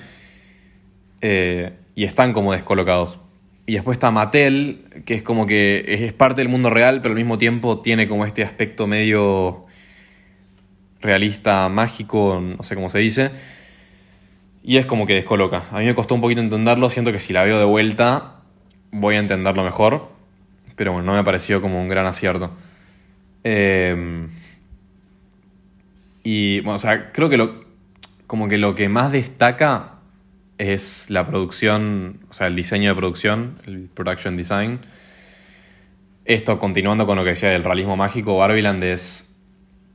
Eh, 1.21 1.73
y 1.99 2.05
están 2.05 2.33
como 2.33 2.53
descolocados. 2.53 3.19
Y 3.67 3.73
después 3.73 3.97
está 3.97 4.13
Mattel, 4.13 5.03
que 5.05 5.15
es 5.17 5.25
como 5.25 5.47
que 5.47 5.85
es 5.89 6.13
parte 6.13 6.43
del 6.43 6.49
mundo 6.49 6.71
real, 6.71 7.03
pero 7.03 7.11
al 7.11 7.19
mismo 7.19 7.39
tiempo 7.39 7.81
tiene 7.81 8.07
como 8.07 8.25
este 8.25 8.45
aspecto 8.45 8.87
medio 8.87 9.67
realista, 11.01 11.69
mágico, 11.69 12.41
no 12.41 12.63
sé 12.63 12.77
cómo 12.77 12.89
se 12.89 13.01
dice. 13.01 13.33
Y 14.63 14.77
es 14.77 14.87
como 14.87 15.09
que 15.09 15.15
descoloca. 15.15 15.65
A 15.73 15.81
mí 15.81 15.87
me 15.87 15.95
costó 15.97 16.15
un 16.15 16.21
poquito 16.21 16.41
entenderlo, 16.41 16.89
siento 16.89 17.11
que 17.11 17.19
si 17.19 17.33
la 17.33 17.43
veo 17.43 17.59
de 17.59 17.65
vuelta 17.65 18.43
voy 18.93 19.17
a 19.17 19.19
entenderlo 19.19 19.65
mejor. 19.65 20.09
Pero 20.77 20.93
bueno, 20.93 21.07
no 21.07 21.15
me 21.15 21.25
pareció 21.25 21.61
como 21.61 21.83
un 21.83 21.89
gran 21.89 22.07
acierto. 22.07 22.53
Em, 23.43 24.29
y 26.23 26.61
bueno, 26.61 26.77
o 26.77 26.79
sea, 26.79 27.11
creo 27.11 27.29
que 27.29 27.37
lo, 27.37 27.65
como 28.29 28.47
que 28.47 28.57
lo 28.57 28.77
que 28.77 28.89
más 28.89 29.11
destaca 29.11 29.98
es 30.59 31.09
la 31.09 31.25
producción, 31.25 32.21
o 32.29 32.33
sea, 32.33 32.49
el 32.49 32.57
diseño 32.57 32.91
de 32.91 32.97
producción, 32.97 33.59
el 33.67 33.89
production 33.95 34.37
design. 34.37 34.81
Esto, 36.25 36.59
continuando 36.59 37.07
con 37.07 37.17
lo 37.17 37.23
que 37.23 37.31
decía 37.31 37.51
del 37.51 37.65
realismo 37.65 37.97
mágico, 37.97 38.37
Barbieland 38.37 38.83
es 38.85 39.41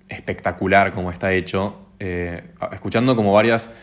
espectacular 0.09 0.93
como 0.93 1.11
está 1.11 1.33
hecho. 1.33 1.89
Eh, 1.99 2.43
escuchando 2.71 3.15
como 3.15 3.33
varias, 3.33 3.75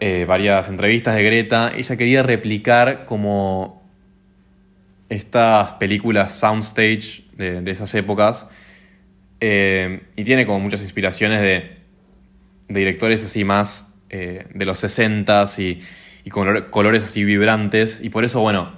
eh, 0.00 0.24
varias 0.28 0.68
entrevistas 0.68 1.14
de 1.16 1.22
Greta, 1.22 1.72
ella 1.74 1.96
quería 1.96 2.22
replicar 2.22 3.06
como 3.06 3.82
estas 5.08 5.72
películas 5.74 6.34
soundstage 6.34 7.24
de, 7.32 7.70
esas 7.70 7.94
épocas. 7.94 8.50
Eh, 9.40 10.02
y 10.16 10.24
tiene 10.24 10.44
como 10.46 10.60
muchas 10.60 10.82
inspiraciones 10.82 11.40
de, 11.40 11.78
de 12.68 12.78
directores 12.78 13.24
así 13.24 13.44
más 13.44 13.97
eh, 14.10 14.46
de 14.54 14.64
los 14.64 14.82
60s 14.82 15.58
y, 15.58 15.82
y 16.24 16.30
colores 16.30 17.04
así 17.04 17.24
vibrantes. 17.24 18.00
Y 18.02 18.10
por 18.10 18.24
eso, 18.24 18.40
bueno, 18.40 18.72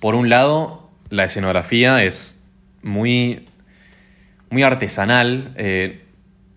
por 0.00 0.14
un 0.14 0.28
lado, 0.28 0.90
la 1.10 1.24
escenografía 1.24 2.04
es 2.04 2.46
muy, 2.82 3.48
muy 4.50 4.62
artesanal. 4.62 5.52
Eh, 5.56 6.04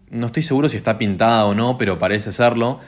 no 0.09 0.27
estoy 0.27 0.43
seguro 0.43 0.69
si 0.69 0.77
está 0.77 0.97
pintada 0.97 1.45
o 1.45 1.55
no, 1.55 1.77
pero 1.77 1.99
parece 1.99 2.31
serlo. 2.31 2.79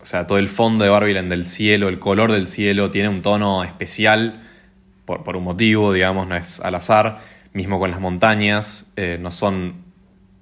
O 0.00 0.04
sea, 0.04 0.26
todo 0.26 0.38
el 0.38 0.48
fondo 0.48 0.84
de 0.84 0.90
Barbie 0.90 1.14
del 1.14 1.44
cielo, 1.44 1.88
el 1.88 1.98
color 1.98 2.32
del 2.32 2.46
cielo, 2.46 2.90
tiene 2.90 3.08
un 3.08 3.22
tono 3.22 3.64
especial 3.64 4.42
por, 5.04 5.24
por 5.24 5.36
un 5.36 5.44
motivo, 5.44 5.92
digamos, 5.92 6.26
no 6.26 6.36
es 6.36 6.60
al 6.60 6.74
azar. 6.74 7.18
Mismo 7.52 7.78
con 7.78 7.90
las 7.90 8.00
montañas, 8.00 8.92
eh, 8.96 9.18
no 9.20 9.30
son 9.30 9.84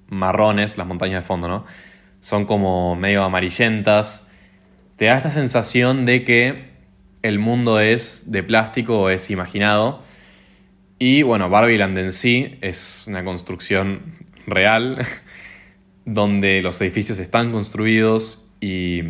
marrones 0.09 0.77
las 0.77 0.87
montañas 0.87 1.23
de 1.23 1.27
fondo, 1.27 1.47
¿no? 1.47 1.65
Son 2.19 2.45
como 2.45 2.95
medio 2.95 3.23
amarillentas. 3.23 4.29
Te 4.95 5.05
da 5.05 5.17
esta 5.17 5.31
sensación 5.31 6.05
de 6.05 6.23
que 6.23 6.69
el 7.21 7.39
mundo 7.39 7.79
es 7.79 8.31
de 8.31 8.43
plástico 8.43 8.99
o 8.99 9.09
es 9.09 9.29
imaginado. 9.29 10.03
Y 10.97 11.23
bueno, 11.23 11.49
Barbieland 11.49 11.97
en 11.97 12.11
sí 12.11 12.57
es 12.61 13.05
una 13.07 13.23
construcción 13.23 14.17
real, 14.45 15.05
donde 16.05 16.61
los 16.61 16.81
edificios 16.81 17.19
están 17.19 17.51
construidos 17.51 18.49
y, 18.59 19.01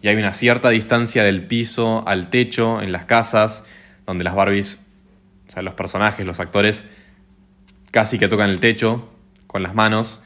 y 0.00 0.08
hay 0.08 0.16
una 0.16 0.32
cierta 0.32 0.70
distancia 0.70 1.24
del 1.24 1.46
piso 1.46 2.06
al 2.06 2.30
techo 2.30 2.80
en 2.80 2.92
las 2.92 3.04
casas, 3.04 3.64
donde 4.06 4.24
las 4.24 4.34
Barbies, 4.34 4.82
o 5.48 5.50
sea, 5.50 5.62
los 5.62 5.74
personajes, 5.74 6.24
los 6.24 6.40
actores, 6.40 6.88
casi 7.90 8.18
que 8.18 8.28
tocan 8.28 8.48
el 8.50 8.60
techo 8.60 9.10
con 9.46 9.62
las 9.62 9.74
manos 9.74 10.22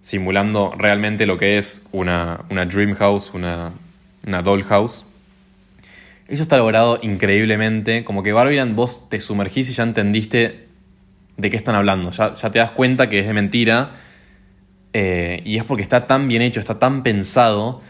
simulando 0.00 0.72
realmente 0.76 1.26
lo 1.26 1.38
que 1.38 1.58
es 1.58 1.86
una, 1.92 2.44
una 2.50 2.64
dream 2.64 2.94
house, 2.94 3.32
una, 3.34 3.72
una 4.26 4.42
doll 4.42 4.62
house. 4.64 5.06
Eso 6.28 6.42
está 6.42 6.58
logrado 6.58 6.98
increíblemente, 7.02 8.04
como 8.04 8.22
que 8.22 8.32
Barbieland 8.32 8.76
vos 8.76 9.08
te 9.08 9.20
sumergís 9.20 9.70
y 9.70 9.72
ya 9.72 9.82
entendiste 9.82 10.68
de 11.36 11.50
qué 11.50 11.56
están 11.56 11.74
hablando, 11.74 12.10
ya, 12.10 12.32
te 12.32 12.58
das 12.58 12.72
cuenta 12.72 13.08
que 13.08 13.20
es 13.20 13.26
de 13.26 13.32
mentira 13.32 13.92
eh, 14.92 15.40
y 15.44 15.56
es 15.56 15.64
porque 15.64 15.82
está 15.82 16.06
tan 16.06 16.26
bien 16.26 16.42
hecho, 16.42 16.58
está 16.58 16.78
tan 16.78 17.02
pensado, 17.02 17.80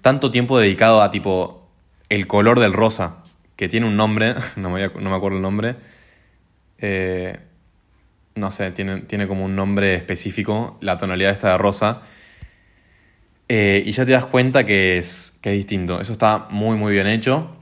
tanto 0.00 0.30
tiempo 0.30 0.58
dedicado 0.58 1.02
a 1.02 1.10
tipo 1.10 1.68
el 2.08 2.26
color 2.26 2.60
del 2.60 2.72
rosa, 2.72 3.24
que 3.56 3.68
tiene 3.68 3.86
un 3.86 3.96
nombre, 3.96 4.34
no 4.56 4.70
me, 4.70 4.88
no 4.88 5.10
me 5.10 5.16
acuerdo 5.16 5.36
el 5.36 5.42
nombre. 5.42 5.76
Eh, 6.78 7.38
no 8.34 8.50
sé, 8.50 8.70
tiene, 8.70 9.02
tiene 9.02 9.28
como 9.28 9.44
un 9.44 9.56
nombre 9.56 9.94
específico, 9.94 10.78
la 10.80 10.98
tonalidad 10.98 11.32
esta 11.32 11.52
de 11.52 11.58
rosa. 11.58 12.02
Eh, 13.48 13.82
y 13.84 13.92
ya 13.92 14.06
te 14.06 14.12
das 14.12 14.26
cuenta 14.26 14.64
que 14.64 14.98
es, 14.98 15.38
que 15.42 15.50
es 15.50 15.56
distinto. 15.56 16.00
Eso 16.00 16.12
está 16.12 16.46
muy, 16.50 16.76
muy 16.76 16.92
bien 16.92 17.06
hecho. 17.06 17.56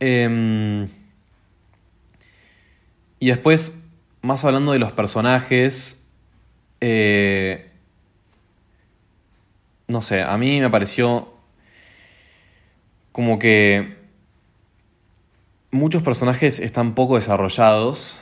Em, 0.00 0.88
y 3.18 3.28
después, 3.28 3.84
más 4.20 4.44
hablando 4.44 4.72
de 4.72 4.78
los 4.78 4.92
personajes, 4.92 6.10
eh, 6.80 7.70
no 9.86 10.02
sé, 10.02 10.22
a 10.22 10.36
mí 10.36 10.60
me 10.60 10.68
pareció 10.70 11.32
como 13.12 13.38
que 13.38 13.96
muchos 15.70 16.02
personajes 16.02 16.58
están 16.58 16.94
poco 16.94 17.14
desarrollados, 17.14 18.18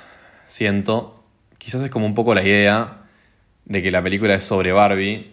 siento, 0.47 1.20
quizás 1.61 1.83
es 1.83 1.91
como 1.91 2.07
un 2.07 2.15
poco 2.15 2.35
la 2.35 2.43
idea 2.43 3.03
de 3.67 3.83
que 3.83 3.91
la 3.91 4.03
película 4.03 4.35
es 4.35 4.43
sobre 4.43 4.73
Barbie 4.73 5.31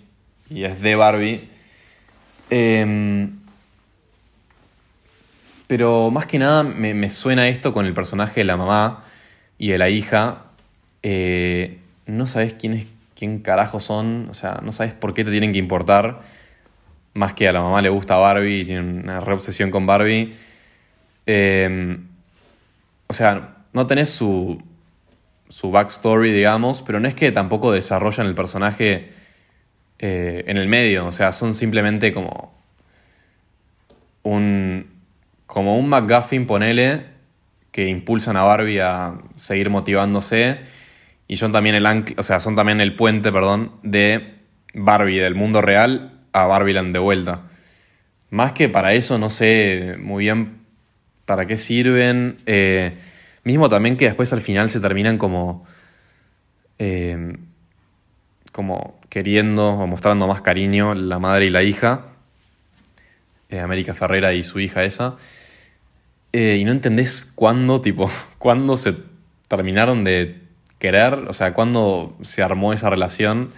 y 0.49 0.65
es 0.65 0.81
de 0.81 0.95
Barbie. 0.95 1.49
Em, 2.49 3.39
pero 5.67 6.11
más 6.11 6.27
que 6.27 6.37
nada 6.37 6.63
me, 6.63 7.09
suena 7.09 7.47
esto 7.47 7.73
con 7.73 7.85
el 7.85 7.93
personaje 7.93 8.41
de 8.41 8.43
la 8.43 8.57
mamá 8.57 9.05
y 9.57 9.69
de 9.69 9.77
la 9.77 9.89
hija. 9.89 10.43
Eh, 11.01 11.79
no 12.05 12.27
sabes 12.27 12.53
quién 12.53 12.73
es, 12.73 12.87
quién 13.15 13.39
carajo 13.39 13.79
son, 13.79 14.27
o 14.29 14.33
sea, 14.33 14.59
no 14.63 14.71
sabes 14.71 14.93
por 14.93 15.13
qué 15.13 15.23
te 15.23 15.31
tienen 15.31 15.53
que 15.53 15.59
importar. 15.59 16.21
Más 17.13 17.33
que 17.33 17.47
a 17.47 17.53
la 17.53 17.61
mamá 17.61 17.81
le 17.81 17.89
gusta 17.89 18.17
Barbie 18.17 18.61
y 18.61 18.65
tiene 18.65 18.81
una 18.81 19.21
reobsesión 19.21 19.71
con 19.71 19.85
Barbie. 19.85 20.35
Em, 21.25 22.07
o 23.07 23.13
sea, 23.13 23.55
no 23.73 23.87
tenés 23.87 24.09
su, 24.09 24.61
su 25.49 25.71
backstory, 25.71 26.31
digamos, 26.31 26.81
pero 26.81 26.99
no 26.99 27.07
es 27.07 27.15
que 27.15 27.31
tampoco 27.31 27.71
desarrollan 27.71 28.27
el 28.27 28.35
personaje 28.35 29.11
eh, 29.99 30.43
en 30.47 30.57
el 30.57 30.67
medio, 30.67 31.07
o 31.07 31.11
sea, 31.11 31.31
son 31.31 31.53
simplemente 31.53 32.13
como 32.13 32.53
un, 34.23 34.87
como 35.45 35.77
un 35.77 35.89
McGuffin, 35.89 36.45
ponele, 36.45 37.05
que 37.71 37.87
impulsan 37.87 38.37
a 38.37 38.43
Barbie 38.43 38.79
a 38.79 39.19
seguir 39.35 39.69
motivándose 39.69 40.59
y 41.27 41.37
son 41.37 41.51
también 41.51 41.75
el, 41.75 42.05
o 42.17 42.23
sea, 42.23 42.39
son 42.39 42.55
también 42.55 42.81
el 42.81 42.95
puente, 42.95 43.31
perdón, 43.31 43.73
de 43.83 44.35
Barbie 44.73 45.19
del 45.19 45.35
mundo 45.35 45.61
real 45.61 46.21
a 46.31 46.45
Barbieland 46.45 46.93
de 46.93 46.99
vuelta. 46.99 47.43
Más 48.29 48.53
que 48.53 48.69
para 48.69 48.93
eso, 48.93 49.17
no 49.17 49.29
sé 49.29 49.95
muy 49.99 50.25
bien 50.25 50.59
para 51.25 51.45
qué 51.45 51.57
sirven. 51.57 52.37
Eh, 52.45 52.97
Mismo 53.47 53.69
también 53.69 53.95
que 53.95 54.03
después 54.03 54.33
al 54.33 54.41
final 54.41 54.69
se 54.69 54.81
terminan 54.81 55.17
como. 55.17 55.65
Eh, 56.79 57.37
como 58.51 58.99
queriendo 59.07 59.69
o 59.69 59.87
mostrando 59.87 60.27
más 60.27 60.41
cariño 60.41 60.93
la 60.93 61.17
madre 61.17 61.45
y 61.45 61.49
la 61.49 61.63
hija. 61.63 62.07
Eh, 63.47 63.61
América 63.61 63.93
Ferrera 63.93 64.33
y 64.33 64.43
su 64.43 64.59
hija 64.59 64.83
esa. 64.83 65.15
Eh, 66.33 66.57
y 66.59 66.65
no 66.65 66.73
entendés 66.73 67.23
cuándo, 67.23 67.79
tipo, 67.79 68.11
cuándo 68.37 68.75
se 68.75 68.97
terminaron 69.47 70.03
de 70.03 70.41
querer, 70.77 71.13
o 71.13 71.31
sea, 71.31 71.53
cuándo 71.53 72.17
se 72.23 72.43
armó 72.43 72.73
esa 72.73 72.89
relación. 72.89 73.53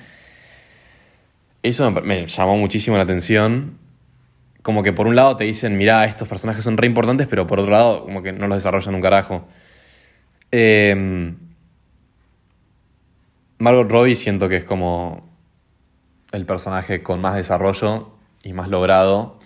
Eso 1.63 1.89
me 1.89 2.27
llamó 2.27 2.57
muchísimo 2.57 2.95
la 2.95 3.03
atención. 3.05 3.79
Como 4.61 4.83
que 4.83 4.93
por 4.93 5.07
un 5.07 5.15
lado 5.15 5.35
te 5.35 5.45
dicen, 5.45 5.79
mirá, 5.79 6.05
estos 6.05 6.27
personajes 6.27 6.63
son 6.63 6.77
re 6.77 6.85
importantes, 6.85 7.25
pero 7.25 7.47
por 7.47 7.59
otro 7.59 7.71
lado, 7.71 8.03
como 8.03 8.21
que 8.21 8.33
no 8.33 8.47
los 8.47 8.57
desarrollan 8.57 8.93
un 8.93 9.01
carajo. 9.01 9.47
Eh, 10.51 11.35
Margot 13.59 13.89
Robbie 13.89 14.15
siento 14.15 14.49
que 14.49 14.57
es 14.57 14.63
como 14.63 15.29
el 16.31 16.45
personaje 16.45 17.03
con 17.03 17.21
más 17.21 17.35
desarrollo 17.35 18.11
y 18.43 18.53
más 18.53 18.69
logrado. 18.69 19.39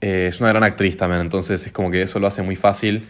Eh, 0.00 0.26
es 0.28 0.40
una 0.40 0.48
gran 0.48 0.64
actriz 0.64 0.96
también, 0.96 1.20
entonces 1.20 1.64
es 1.66 1.72
como 1.72 1.90
que 1.90 2.02
eso 2.02 2.18
lo 2.18 2.26
hace 2.26 2.42
muy 2.42 2.56
fácil. 2.56 3.06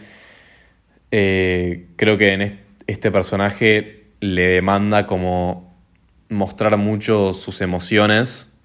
Eh, 1.11 1.87
creo 1.95 2.17
que 2.17 2.33
en 2.33 2.59
este 2.87 3.11
personaje 3.11 4.07
le 4.19 4.47
demanda 4.47 5.07
como 5.07 5.73
mostrar 6.29 6.77
mucho 6.77 7.33
sus 7.33 7.61
emociones. 7.61 8.59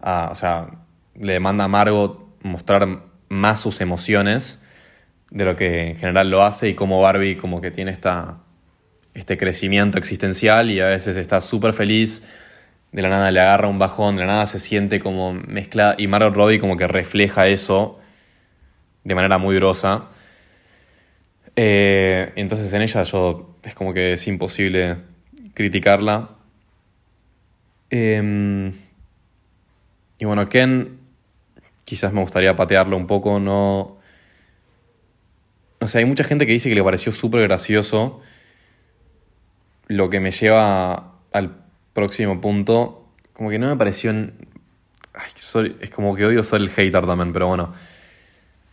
o 0.00 0.34
sea, 0.34 0.70
le 1.18 1.32
demanda 1.32 1.64
a 1.64 1.68
Margot 1.68 2.26
mostrar 2.42 3.02
más 3.28 3.60
sus 3.60 3.80
emociones 3.80 4.62
de 5.30 5.44
lo 5.44 5.56
que 5.56 5.88
en 5.88 5.96
general 5.96 6.30
lo 6.30 6.44
hace 6.44 6.68
y 6.68 6.74
como 6.74 7.00
Barbie 7.00 7.36
como 7.36 7.60
que 7.60 7.70
tiene 7.70 7.90
esta, 7.90 8.38
este 9.14 9.36
crecimiento 9.36 9.98
existencial 9.98 10.70
y 10.70 10.80
a 10.80 10.86
veces 10.86 11.16
está 11.16 11.40
súper 11.40 11.72
feliz, 11.72 12.22
de 12.92 13.02
la 13.02 13.08
nada 13.08 13.30
le 13.30 13.40
agarra 13.40 13.68
un 13.68 13.78
bajón, 13.78 14.16
de 14.16 14.22
la 14.22 14.28
nada 14.28 14.46
se 14.46 14.58
siente 14.58 15.00
como 15.00 15.32
mezcla 15.32 15.94
y 15.98 16.06
Margot 16.06 16.34
Robbie 16.34 16.60
como 16.60 16.76
que 16.76 16.86
refleja 16.86 17.48
eso 17.48 17.98
de 19.04 19.14
manera 19.14 19.38
muy 19.38 19.56
grosa. 19.56 20.06
Eh, 21.56 22.32
entonces 22.36 22.72
en 22.72 22.82
ella 22.82 23.02
yo 23.02 23.56
es 23.62 23.74
como 23.74 23.94
que 23.94 24.14
es 24.14 24.26
imposible 24.28 24.96
criticarla. 25.54 26.30
Em, 27.90 28.72
y 30.18 30.24
bueno, 30.24 30.48
Ken 30.48 30.98
quizás 31.84 32.12
me 32.12 32.20
gustaría 32.20 32.56
patearlo 32.56 32.96
un 32.96 33.06
poco, 33.06 33.38
no... 33.40 33.95
O 35.80 35.88
sea, 35.88 35.98
hay 35.98 36.04
mucha 36.04 36.24
gente 36.24 36.46
que 36.46 36.52
dice 36.52 36.68
que 36.68 36.74
le 36.74 36.82
pareció 36.82 37.12
súper 37.12 37.42
gracioso, 37.42 38.20
lo 39.88 40.10
que 40.10 40.20
me 40.20 40.30
lleva 40.30 41.14
al 41.32 41.56
próximo 41.92 42.40
punto, 42.40 43.08
como 43.32 43.50
que 43.50 43.58
no 43.58 43.68
me 43.68 43.76
pareció... 43.76 44.12
es 44.12 45.90
como 45.90 46.16
que 46.16 46.24
odio 46.24 46.42
ser 46.42 46.60
el 46.60 46.70
hater 46.70 47.06
también, 47.06 47.32
pero 47.32 47.48
bueno. 47.48 47.72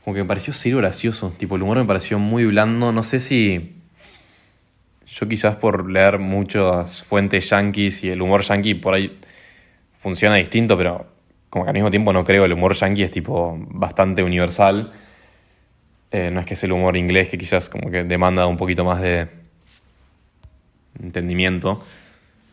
Como 0.04 0.14
que 0.14 0.22
me 0.22 0.28
pareció 0.28 0.54
cero 0.54 0.78
gracioso. 0.78 1.34
Tipo, 1.38 1.56
el 1.56 1.64
humor 1.64 1.78
me 1.78 1.86
pareció 1.86 2.20
muy 2.20 2.46
blando. 2.46 2.92
No 2.92 3.04
sé 3.04 3.20
si... 3.20 3.78
Yo 5.06 5.28
quizás 5.28 5.58
por 5.58 5.90
leer 5.92 6.18
muchas 6.20 7.04
fuentes 7.04 7.50
yankees 7.50 8.04
y 8.04 8.10
el 8.10 8.22
humor 8.22 8.42
yankee 8.42 8.74
por 8.74 8.96
ahí 8.96 9.20
funciona 9.94 10.36
distinto, 10.36 10.76
pero 10.78 11.06
como 11.50 11.66
que 11.66 11.70
al 11.70 11.76
mismo 11.76 11.92
tiempo 11.92 12.12
no 12.12 12.24
creo, 12.24 12.46
el 12.46 12.54
humor 12.54 12.74
yankee 12.74 13.04
es 13.04 13.12
tipo 13.12 13.56
bastante 13.70 14.24
universal. 14.24 14.92
Eh, 16.14 16.30
no 16.30 16.40
es 16.40 16.46
que 16.46 16.54
es 16.54 16.64
el 16.64 16.72
humor 16.72 16.96
inglés 16.96 17.28
que 17.28 17.40
quizás 17.40 17.70
como 17.70 17.90
que 17.90 18.04
demanda 18.04 18.46
un 18.46 18.56
poquito 18.56 18.86
más 18.86 19.02
de 19.02 19.30
entendimiento. 21.02 21.84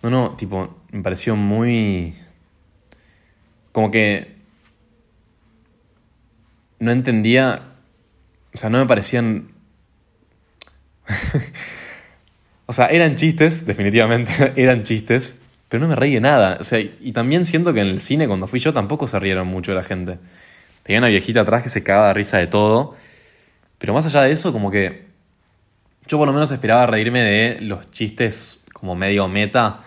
No, 0.02 0.08
no, 0.08 0.34
tipo, 0.36 0.78
me 0.90 1.02
pareció 1.02 1.36
muy... 1.36 2.14
Como 3.72 3.90
que... 3.90 4.34
No 6.78 6.90
entendía... 6.90 7.74
O 8.54 8.56
sea, 8.56 8.70
no 8.70 8.78
me 8.78 8.86
parecían... 8.86 9.50
o 12.64 12.72
sea, 12.72 12.86
eran 12.86 13.16
chistes, 13.16 13.66
definitivamente, 13.66 14.54
eran 14.56 14.84
chistes, 14.84 15.38
pero 15.68 15.82
no 15.82 15.88
me 15.88 15.96
reí 15.96 16.14
de 16.14 16.22
nada. 16.22 16.56
O 16.60 16.64
sea, 16.64 16.80
y 16.80 17.12
también 17.12 17.44
siento 17.44 17.74
que 17.74 17.82
en 17.82 17.88
el 17.88 18.00
cine 18.00 18.26
cuando 18.26 18.46
fui 18.46 18.58
yo 18.58 18.72
tampoco 18.72 19.06
se 19.06 19.20
rieron 19.20 19.48
mucho 19.48 19.72
de 19.72 19.76
la 19.76 19.84
gente. 19.84 20.18
Tenía 20.82 21.00
una 21.00 21.08
viejita 21.08 21.42
atrás 21.42 21.62
que 21.62 21.68
se 21.68 21.82
cagaba 21.82 22.08
de 22.08 22.14
risa 22.14 22.38
de 22.38 22.46
todo. 22.46 22.96
Pero 23.80 23.92
más 23.92 24.06
allá 24.06 24.22
de 24.22 24.30
eso, 24.30 24.52
como 24.52 24.70
que 24.70 25.06
yo 26.06 26.18
por 26.18 26.28
lo 26.28 26.32
menos 26.32 26.52
esperaba 26.52 26.86
reírme 26.86 27.22
de 27.22 27.60
los 27.62 27.90
chistes 27.90 28.62
como 28.72 28.94
medio 28.94 29.26
meta 29.26 29.80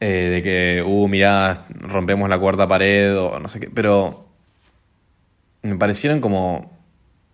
eh, 0.00 0.28
de 0.30 0.42
que, 0.42 0.82
uh, 0.84 1.08
mirá, 1.08 1.64
rompemos 1.70 2.28
la 2.28 2.38
cuarta 2.38 2.68
pared 2.68 3.16
o 3.16 3.40
no 3.40 3.48
sé 3.48 3.60
qué, 3.60 3.70
pero 3.70 4.26
me 5.62 5.76
parecieron 5.76 6.20
como 6.20 6.76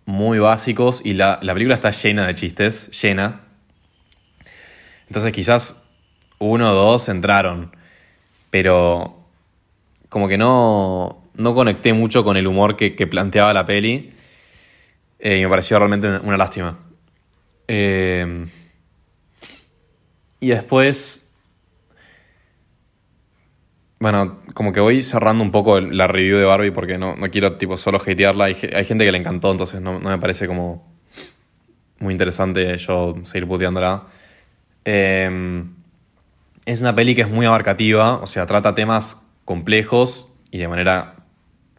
muy 0.05 0.39
básicos 0.39 1.01
y 1.03 1.13
la, 1.13 1.39
película 1.39 1.75
está 1.75 1.91
llena 1.91 2.27
de 2.27 2.35
chistes, 2.35 2.89
llena. 3.01 3.41
Entonces 5.07 5.31
quizás 5.31 5.83
uno 6.39 6.71
o 6.71 6.75
dos 6.75 7.09
entraron, 7.09 7.75
pero 8.49 9.17
como 10.09 10.27
que 10.27 10.37
no, 10.37 11.23
no 11.35 11.55
conecté 11.55 11.93
mucho 11.93 12.23
con 12.23 12.37
el 12.37 12.47
humor 12.47 12.75
que, 12.75 12.91
planteaba 13.07 13.53
la 13.53 13.65
peli 13.65 14.13
eh, 15.23 15.39
y 15.39 15.43
me 15.43 15.49
pareció 15.49 15.79
realmente 15.79 16.07
una 16.07 16.37
lástima. 16.37 16.77
Eh, 17.67 18.45
y 20.39 20.49
después 20.49 21.23
bueno, 24.03 24.41
como 24.53 24.73
que 24.73 24.81
voy 24.81 25.01
cerrando 25.01 25.45
un 25.45 25.51
poco 25.51 25.79
la 25.79 26.07
review 26.07 26.37
de 26.37 26.43
Barbie 26.43 26.71
porque 26.71 26.97
no, 26.97 27.15
quiero 27.31 27.55
tipo 27.55 27.77
solo 27.77 27.99
hatearla. 27.99 28.45
Hay, 28.45 28.57
hay, 28.75 28.83
gente 28.83 29.05
que 29.05 29.13
le 29.13 29.17
encantó, 29.17 29.49
entonces 29.49 29.79
no, 29.79 29.97
me 29.97 30.17
parece 30.17 30.45
como 30.45 30.93
muy 31.99 32.11
interesante 32.11 32.77
yo 32.79 33.15
seguir 33.23 33.47
puteándola. 33.47 34.03
Em, 34.83 35.73
es 36.65 36.81
una 36.81 36.93
peli 36.93 37.15
que 37.15 37.21
es 37.21 37.29
muy 37.29 37.45
abarcativa, 37.45 38.15
o 38.15 38.27
sea, 38.27 38.45
trata 38.45 38.75
temas 38.75 39.25
complejos 39.45 40.35
y 40.51 40.57
de 40.57 40.67
manera 40.67 41.15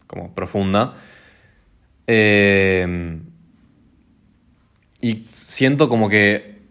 como 0.07 0.35
profunda. 0.35 0.95
Em, 2.07 3.34
y 5.05 5.27
siento 5.33 5.91
como 5.91 6.09
que 6.09 6.63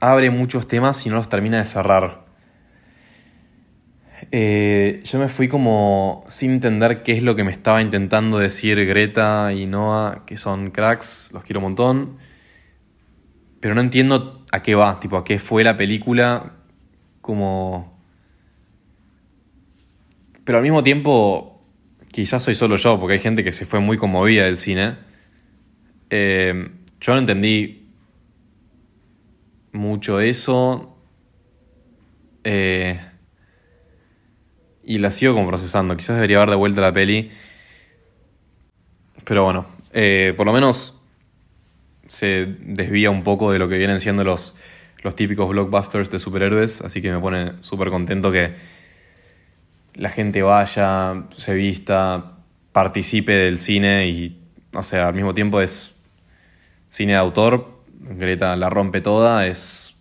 abre 0.00 0.30
muchos 0.30 0.68
temas 0.68 1.06
y 1.06 1.08
no 1.08 1.14
los 1.14 1.30
termina 1.30 1.56
de 1.56 1.64
cerrar. 1.64 2.26
Eh, 4.30 5.00
yo 5.02 5.18
me 5.18 5.28
fui 5.28 5.48
como 5.48 6.24
sin 6.26 6.50
entender 6.50 7.02
qué 7.02 7.12
es 7.12 7.22
lo 7.22 7.36
que 7.36 7.44
me 7.44 7.50
estaba 7.50 7.80
intentando 7.80 8.36
decir 8.36 8.84
Greta 8.84 9.50
y 9.54 9.64
Noah, 9.64 10.24
que 10.26 10.36
son 10.36 10.72
cracks, 10.72 11.30
los 11.32 11.42
quiero 11.42 11.60
un 11.60 11.64
montón. 11.64 12.18
Pero 13.60 13.74
no 13.74 13.80
entiendo 13.80 14.44
a 14.52 14.60
qué 14.60 14.74
va, 14.74 15.00
tipo, 15.00 15.16
a 15.16 15.24
qué 15.24 15.38
fue 15.38 15.64
la 15.64 15.78
película, 15.78 16.52
como... 17.22 17.98
Pero 20.44 20.58
al 20.58 20.64
mismo 20.64 20.82
tiempo, 20.82 21.64
quizás 22.12 22.42
soy 22.42 22.54
solo 22.54 22.76
yo, 22.76 23.00
porque 23.00 23.14
hay 23.14 23.20
gente 23.20 23.42
que 23.42 23.52
se 23.52 23.64
fue 23.64 23.80
muy 23.80 23.96
conmovida 23.96 24.44
del 24.44 24.58
cine. 24.58 24.96
Eh, 26.10 26.72
yo 27.00 27.14
no 27.14 27.20
entendí 27.20 27.88
mucho 29.72 30.20
eso. 30.20 30.96
Eh, 32.44 32.98
y 34.84 34.98
la 34.98 35.10
sigo 35.10 35.34
como 35.34 35.48
procesando. 35.48 35.96
Quizás 35.96 36.16
debería 36.16 36.38
haber 36.38 36.50
de 36.50 36.56
vuelta 36.56 36.80
la 36.80 36.92
peli. 36.92 37.30
Pero 39.24 39.44
bueno, 39.44 39.66
eh, 39.92 40.32
por 40.36 40.46
lo 40.46 40.52
menos 40.52 41.02
se 42.06 42.46
desvía 42.60 43.10
un 43.10 43.22
poco 43.22 43.52
de 43.52 43.58
lo 43.58 43.68
que 43.68 43.76
vienen 43.76 44.00
siendo 44.00 44.24
los, 44.24 44.56
los 45.02 45.14
típicos 45.14 45.48
blockbusters 45.50 46.10
de 46.10 46.18
superhéroes. 46.18 46.80
Así 46.80 47.02
que 47.02 47.12
me 47.12 47.20
pone 47.20 47.52
súper 47.60 47.90
contento 47.90 48.32
que 48.32 48.54
la 49.94 50.08
gente 50.08 50.42
vaya, 50.42 51.26
se 51.36 51.54
vista, 51.54 52.38
participe 52.72 53.32
del 53.32 53.58
cine 53.58 54.08
y, 54.08 54.40
o 54.72 54.82
sea, 54.82 55.08
al 55.08 55.14
mismo 55.14 55.34
tiempo 55.34 55.60
es 55.60 55.97
cine 56.88 57.12
de 57.12 57.18
autor. 57.18 57.82
Greta 58.00 58.56
la 58.56 58.70
rompe 58.70 59.00
toda, 59.00 59.46
es 59.46 59.96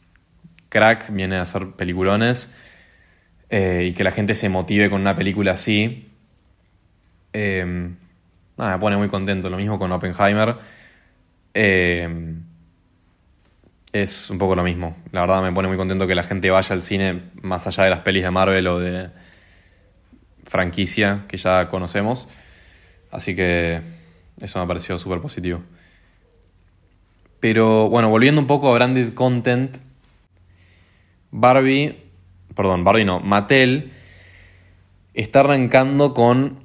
crack, 0.70 1.12
viene 1.12 1.38
a 1.38 1.42
hacer 1.42 1.72
peliculones. 1.72 2.54
Eh, 3.50 3.88
y 3.90 3.94
que 3.94 4.04
la 4.04 4.12
gente 4.12 4.36
se 4.36 4.50
motive 4.50 4.90
con 4.90 5.02
una 5.02 5.16
película 5.16 5.54
así, 5.54 6.12
eh, 7.34 7.94
nada, 8.58 8.74
me 8.74 8.80
pone 8.80 8.98
muy 8.98 9.10
contento. 9.10 9.50
Lo 9.50 9.58
mismo 9.58 9.80
con 9.80 9.92
Oppenheimer. 9.92 10.58
Eh, 11.54 12.36
es 13.94 14.30
un 14.30 14.38
poco 14.38 14.56
lo 14.56 14.64
mismo. 14.64 14.98
La 15.12 15.22
verdad 15.22 15.42
me 15.42 15.52
pone 15.52 15.68
muy 15.68 15.78
contento 15.78 16.08
que 16.08 16.16
la 16.16 16.24
gente 16.24 16.50
vaya 16.50 16.74
al 16.74 16.82
cine 16.82 17.24
más 17.42 17.68
allá 17.68 17.84
de 17.84 17.90
las 17.90 18.00
pelis 18.00 18.24
de 18.24 18.32
Marvel 18.32 18.68
o 18.68 18.80
de 18.80 19.10
franquicia 20.46 21.26
que 21.28 21.38
ya 21.38 21.68
conocemos. 21.68 22.28
Así 23.12 23.36
que 23.36 23.82
eso 24.42 24.60
me 24.60 24.66
ha 24.66 24.68
parecido 24.68 25.00
súper 25.00 25.22
positivo. 25.22 25.62
Pero 27.40 27.90
bueno, 27.90 28.10
volviendo 28.10 28.42
un 28.42 28.48
poco 28.48 28.70
a 28.70 28.74
branded 28.74 29.14
content, 29.14 29.78
Barbie 31.32 32.08
perdón, 32.58 32.84
Barbie 32.84 33.06
no, 33.06 33.20
Mattel 33.20 33.92
está 35.14 35.42
arrancando 35.42 36.16
con 36.16 36.60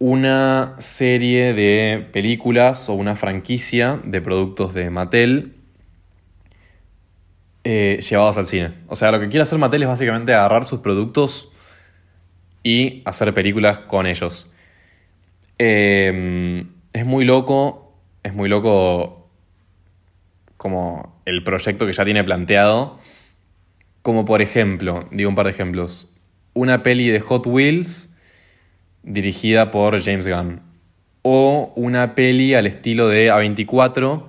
una 0.00 0.74
serie 0.78 1.54
de 1.54 2.06
películas 2.12 2.88
o 2.88 2.94
una 2.94 3.14
franquicia 3.14 4.00
de 4.04 4.20
productos 4.20 4.74
de 4.74 4.90
Mattel 4.90 5.54
eh, 7.62 8.00
llevados 8.02 8.36
al 8.36 8.48
cine. 8.48 8.74
O 8.88 8.96
sea, 8.96 9.12
lo 9.12 9.20
que 9.20 9.28
quiere 9.28 9.42
hacer 9.42 9.58
Mattel 9.58 9.82
es 9.82 9.88
básicamente 9.88 10.34
agarrar 10.34 10.64
sus 10.64 10.80
productos 10.80 11.50
y 12.64 13.02
hacer 13.04 13.32
películas 13.32 13.78
con 13.78 14.06
ellos. 14.06 14.50
Em, 15.58 16.70
es 16.92 17.06
muy 17.06 17.24
loco, 17.24 17.83
es 18.24 18.34
muy 18.34 18.48
loco 18.48 19.28
como 20.56 21.20
el 21.26 21.44
proyecto 21.44 21.86
que 21.86 21.92
ya 21.92 22.04
tiene 22.04 22.24
planteado. 22.24 22.98
Como 24.02 24.24
por 24.24 24.42
ejemplo, 24.42 25.06
digo 25.12 25.28
un 25.28 25.36
par 25.36 25.46
de 25.46 25.52
ejemplos, 25.52 26.12
una 26.54 26.82
peli 26.82 27.08
de 27.08 27.20
Hot 27.20 27.46
Wheels 27.46 28.14
dirigida 29.02 29.70
por 29.70 30.02
James 30.02 30.26
Gunn. 30.26 30.62
O 31.22 31.72
una 31.76 32.14
peli 32.14 32.54
al 32.54 32.66
estilo 32.66 33.08
de 33.08 33.30
A24 33.30 34.26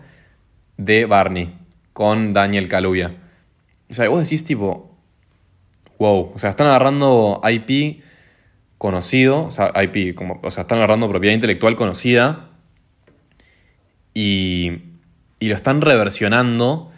de 0.77 1.05
Barney 1.05 1.55
con 1.93 2.33
Daniel 2.33 2.67
Kaluuya. 2.67 3.15
O 3.89 3.93
sea, 3.93 4.09
vos 4.09 4.23
decís 4.23 4.43
tipo, 4.43 4.97
wow, 5.99 6.31
o 6.33 6.39
sea, 6.39 6.49
están 6.49 6.67
agarrando 6.67 7.41
IP 7.49 8.01
conocido, 8.77 9.45
o 9.45 9.51
sea, 9.51 9.71
IP, 9.81 10.15
como, 10.15 10.39
o 10.43 10.51
sea, 10.51 10.61
están 10.61 10.79
agarrando 10.79 11.09
propiedad 11.09 11.33
intelectual 11.33 11.75
conocida 11.75 12.54
y, 14.15 14.81
y 15.39 15.47
lo 15.47 15.55
están 15.55 15.81
reversionando 15.81 16.91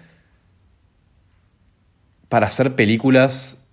para 2.29 2.47
hacer 2.47 2.75
películas 2.75 3.67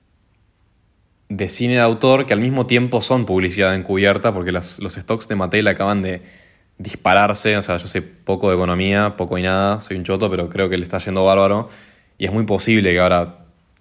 de 1.28 1.48
cine 1.48 1.74
de 1.74 1.80
autor 1.80 2.26
que 2.26 2.33
al 2.33 2.40
mismo 2.40 2.66
tiempo 2.66 3.00
son 3.00 3.26
publicidad 3.26 3.74
encubierta 3.76 4.35
porque 4.35 4.50
los 4.50 4.78
stocks 4.80 5.28
de 5.28 5.37
Mattel 5.37 5.68
acaban 5.68 6.02
de 6.02 6.22
dispararse, 6.78 7.57
o 7.57 7.62
sea, 7.62 7.76
yo 7.76 7.87
sé 7.87 8.02
poco 8.02 8.48
de 8.48 8.57
economía, 8.57 9.16
poco 9.16 9.38
y 9.38 9.42
nada, 9.42 9.80
soy 9.80 9.96
un 9.96 10.04
choto, 10.04 10.30
pero 10.30 10.48
creo 10.48 10.68
que 10.68 10.76
le 10.76 10.83
está 10.83 10.98
yendo 10.98 11.24
bárbaro. 11.24 11.68
Y 12.18 12.26
es 12.26 12.33
muy 12.33 12.44
posible 12.44 12.92
que 12.92 13.00
ahora 13.00 13.38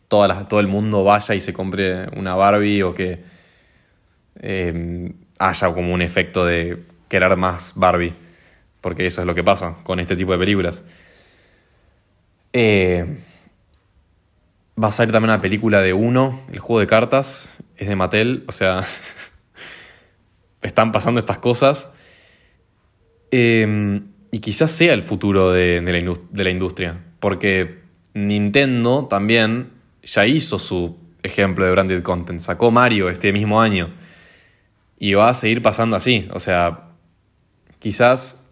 toda 0.08 0.46
todo 0.46 0.60
el 0.60 0.68
mundo 0.68 1.04
vaya 1.04 1.34
y 1.36 1.42
se 1.42 1.54
compre 1.54 2.08
una 2.16 2.36
Barbie 2.36 2.84
o 2.84 2.94
que 2.94 3.24
eh, 4.42 5.14
haya 5.40 5.74
como 5.74 5.94
un 5.94 6.02
efecto 6.02 6.46
de 6.46 6.84
querer 7.08 7.36
más 7.36 7.74
Barbie, 7.76 8.14
porque 8.84 9.06
eso 9.06 9.22
es 9.22 9.28
lo 9.28 9.34
que 9.34 9.46
pasa 9.46 9.78
con 9.84 10.02
este 10.02 10.18
tipo 10.18 10.34
de 10.34 10.38
películas. 10.38 10.84
Eh, 12.52 13.18
va 14.82 14.90
a 14.90 14.92
salir 14.92 15.14
también 15.14 15.32
una 15.32 15.42
película 15.42 15.82
de 15.82 15.94
Uno, 15.94 16.42
el 16.52 16.60
juego 16.60 16.82
de 16.82 16.88
cartas, 16.88 17.58
es 17.78 17.88
de 17.88 17.96
Mattel, 17.96 18.44
o 18.46 18.52
sea, 18.52 18.84
están 20.62 20.92
pasando 20.92 21.22
estas 21.22 21.38
cosas. 21.38 21.96
Eh, 23.32 24.02
y 24.32 24.40
quizás 24.40 24.72
sea 24.72 24.94
el 24.94 25.02
futuro 25.02 25.52
de, 25.52 25.80
de 25.80 26.44
la 26.44 26.50
industria, 26.50 27.00
porque 27.22 27.80
Nintendo 28.14 29.08
también 29.10 29.72
ya 30.04 30.26
hizo 30.26 30.60
su 30.60 30.98
ejemplo 31.24 31.64
de 31.64 31.72
branded 31.72 32.04
content, 32.04 32.42
sacó 32.42 32.70
Mario 32.70 33.10
este 33.10 33.32
mismo 33.32 33.62
año 33.62 33.92
y 35.00 35.14
va 35.14 35.30
a 35.30 35.34
seguir 35.34 35.62
pasando 35.62 35.96
así. 35.96 36.28
O 36.34 36.40
sea, 36.40 36.90
quizás 37.80 38.43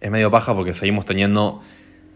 es 0.00 0.10
medio 0.10 0.30
paja 0.30 0.54
porque 0.54 0.74
seguimos 0.74 1.04
teniendo 1.04 1.62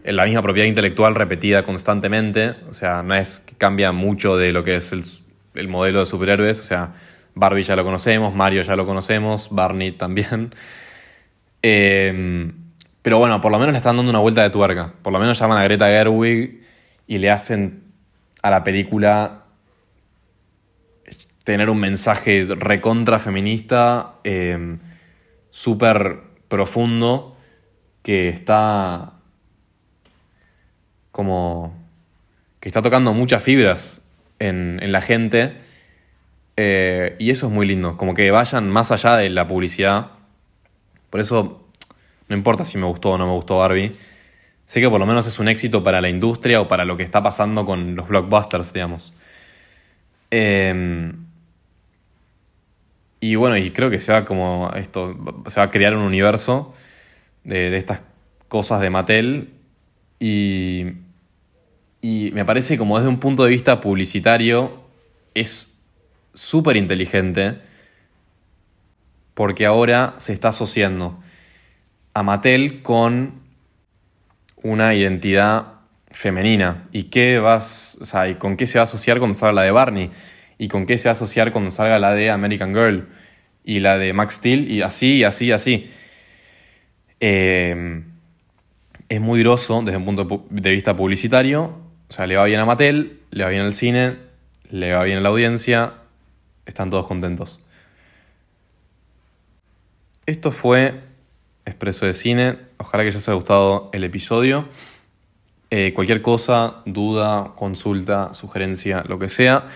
la 0.03 0.25
misma 0.25 0.41
propiedad 0.41 0.67
intelectual 0.67 1.15
repetida 1.15 1.63
constantemente. 1.63 2.55
O 2.69 2.73
sea, 2.73 3.03
no 3.03 3.15
es 3.15 3.39
que 3.39 3.55
cambia 3.55 3.91
mucho 3.91 4.37
de 4.37 4.51
lo 4.51 4.63
que 4.63 4.75
es 4.75 4.91
el, 4.91 5.67
modelo 5.67 5.99
de 5.99 6.05
superhéroes. 6.05 6.59
O 6.59 6.63
sea, 6.63 6.93
Barbie 7.35 7.63
ya 7.63 7.75
lo 7.75 7.83
conocemos, 7.83 8.33
Mario 8.33 8.61
ya 8.63 8.75
lo 8.75 8.85
conocemos, 8.85 9.49
Barney 9.51 9.91
también. 9.91 10.53
Em, 11.63 12.53
pero 13.03 13.19
bueno, 13.19 13.39
por 13.39 13.51
lo 13.51 13.59
menos 13.59 13.73
le 13.73 13.77
están 13.77 13.95
dando 13.95 14.09
una 14.09 14.17
vuelta 14.17 14.41
de 14.41 14.49
tuerca. 14.49 14.95
Por 15.03 15.13
lo 15.13 15.19
menos 15.19 15.37
llaman 15.37 15.59
a 15.59 15.63
Greta 15.63 15.85
Gerwig 15.85 16.63
y 17.05 17.19
le 17.19 17.29
hacen 17.29 17.83
a 18.41 18.49
la 18.49 18.63
película 18.63 19.43
tener 21.43 21.69
un 21.69 21.79
mensaje 21.79 22.47
recontra 22.49 23.19
feminista, 23.19 24.15
em, 24.23 24.79
súper 25.51 26.21
profundo, 26.47 27.30
que 28.03 28.29
está 28.29 29.13
como 31.11 31.75
que 32.59 32.69
está 32.69 32.81
tocando 32.81 33.13
muchas 33.13 33.43
fibras 33.43 34.01
en, 34.39 34.79
la 34.91 35.01
gente. 35.01 35.57
Eh, 36.57 37.15
y 37.19 37.31
eso 37.31 37.47
es 37.47 37.53
muy 37.53 37.65
lindo, 37.65 37.97
como 37.97 38.13
que 38.13 38.29
vayan 38.31 38.69
más 38.69 38.91
allá 38.91 39.17
de 39.17 39.29
la 39.29 39.47
publicidad. 39.47 40.11
Por 41.09 41.19
eso 41.19 41.67
no 42.27 42.35
importa 42.35 42.63
si 42.63 42.77
me 42.77 42.85
gustó 42.85 43.11
o 43.11 43.17
no 43.17 43.25
me 43.25 43.33
gustó 43.33 43.57
Barbie. 43.57 43.91
Sé 44.65 44.79
que 44.79 44.89
por 44.89 44.99
lo 44.99 45.05
menos 45.05 45.27
es 45.27 45.39
un 45.39 45.49
éxito 45.49 45.83
para 45.83 45.99
la 46.01 46.09
industria 46.09 46.61
o 46.61 46.67
para 46.67 46.85
lo 46.85 46.95
que 46.95 47.03
está 47.03 47.21
pasando 47.21 47.65
con 47.65 47.95
los 47.95 48.07
blockbusters, 48.07 48.71
digamos. 48.71 49.13
Eh, 50.29 51.11
y 53.19 53.35
bueno, 53.35 53.57
y 53.57 53.71
creo 53.71 53.89
que 53.89 53.99
se 53.99 54.13
va 54.13 54.23
como 54.23 54.71
esto, 54.75 55.15
se 55.47 55.59
va 55.59 55.65
a 55.65 55.71
crear 55.71 55.95
un 55.95 56.03
universo 56.03 56.73
de, 57.43 57.75
estas 57.77 58.01
cosas 58.47 58.81
de 58.81 58.89
Mattel 58.89 59.53
y, 60.19 60.93
y 62.01 62.31
me 62.33 62.45
parece 62.45 62.77
como 62.77 62.97
desde 62.97 63.09
un 63.09 63.19
punto 63.19 63.43
de 63.43 63.49
vista 63.49 63.81
publicitario 63.81 64.81
es 65.33 65.81
súper 66.33 66.77
inteligente 66.77 67.59
porque 69.33 69.65
ahora 69.65 70.15
se 70.17 70.33
está 70.33 70.49
asociando 70.49 71.19
a 72.13 72.23
Mattel 72.23 72.81
con 72.81 73.41
una 74.61 74.93
identidad 74.93 75.79
femenina. 76.11 76.87
¿Y 76.91 77.03
qué 77.03 77.39
vas, 77.39 77.97
o 78.01 78.05
sea, 78.05 78.27
¿y 78.27 78.35
con 78.35 78.57
qué 78.57 78.67
se 78.67 78.77
va 78.77 78.81
a 78.81 78.83
asociar 78.83 79.19
cuando 79.19 79.33
salga 79.33 79.53
la 79.53 79.61
de 79.63 79.71
Barney? 79.71 80.11
y 80.61 80.67
con 80.67 80.85
qué 80.85 80.99
se 80.99 81.09
va 81.09 81.11
a 81.11 81.13
asociar 81.13 81.51
cuando 81.51 81.71
salga 81.71 81.97
la 81.97 82.13
de 82.13 82.29
American 82.29 82.75
Girl 82.75 83.07
y 83.63 83.79
la 83.79 83.97
de 83.97 84.13
Max 84.13 84.35
Steel 84.35 84.71
y 84.71 84.83
así, 84.83 85.15
y 85.15 85.23
así, 85.23 85.47
y 85.47 85.51
así. 85.53 85.89
Eh, 87.21 88.03
es 89.07 89.21
muy 89.21 89.41
groso 89.41 89.81
desde 89.83 89.97
un 89.97 90.05
punto 90.05 90.45
de 90.49 90.69
vista 90.71 90.95
publicitario. 90.95 91.63
O 92.09 92.13
sea, 92.13 92.27
le 92.27 92.35
va 92.35 92.45
bien 92.45 92.59
a 92.59 92.65
Mattel, 92.65 93.21
le 93.31 93.43
va 93.43 93.49
bien 93.49 93.61
al 93.61 93.73
cine, 93.73 94.17
le 94.69 94.93
va 94.93 95.03
bien 95.03 95.19
a 95.19 95.21
la 95.21 95.29
audiencia, 95.29 95.93
están 96.65 96.89
todos 96.89 97.07
contentos. 97.07 97.63
Esto 100.25 100.51
fue 100.51 101.01
Expreso 101.65 102.05
de 102.05 102.13
Cine. 102.13 102.57
Ojalá 102.77 103.03
que 103.03 103.11
les 103.11 103.27
haya 103.27 103.35
gustado 103.35 103.89
el 103.93 104.03
episodio. 104.03 104.67
Eh, 105.69 105.93
cualquier 105.93 106.21
cosa, 106.21 106.81
duda, 106.85 107.53
consulta, 107.55 108.33
sugerencia, 108.33 109.03
lo 109.07 109.19
que 109.19 109.29
sea 109.29 109.67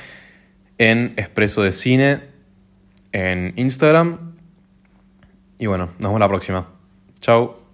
en 0.77 1.13
Expreso 1.17 1.61
de 1.61 1.71
Cine 1.71 2.21
en 3.11 3.53
Instagram. 3.55 4.35
Y 5.57 5.67
bueno, 5.67 5.85
nos 5.99 6.09
vemos 6.09 6.19
la 6.19 6.27
próxima. 6.27 6.74
Ciao. 7.19 7.64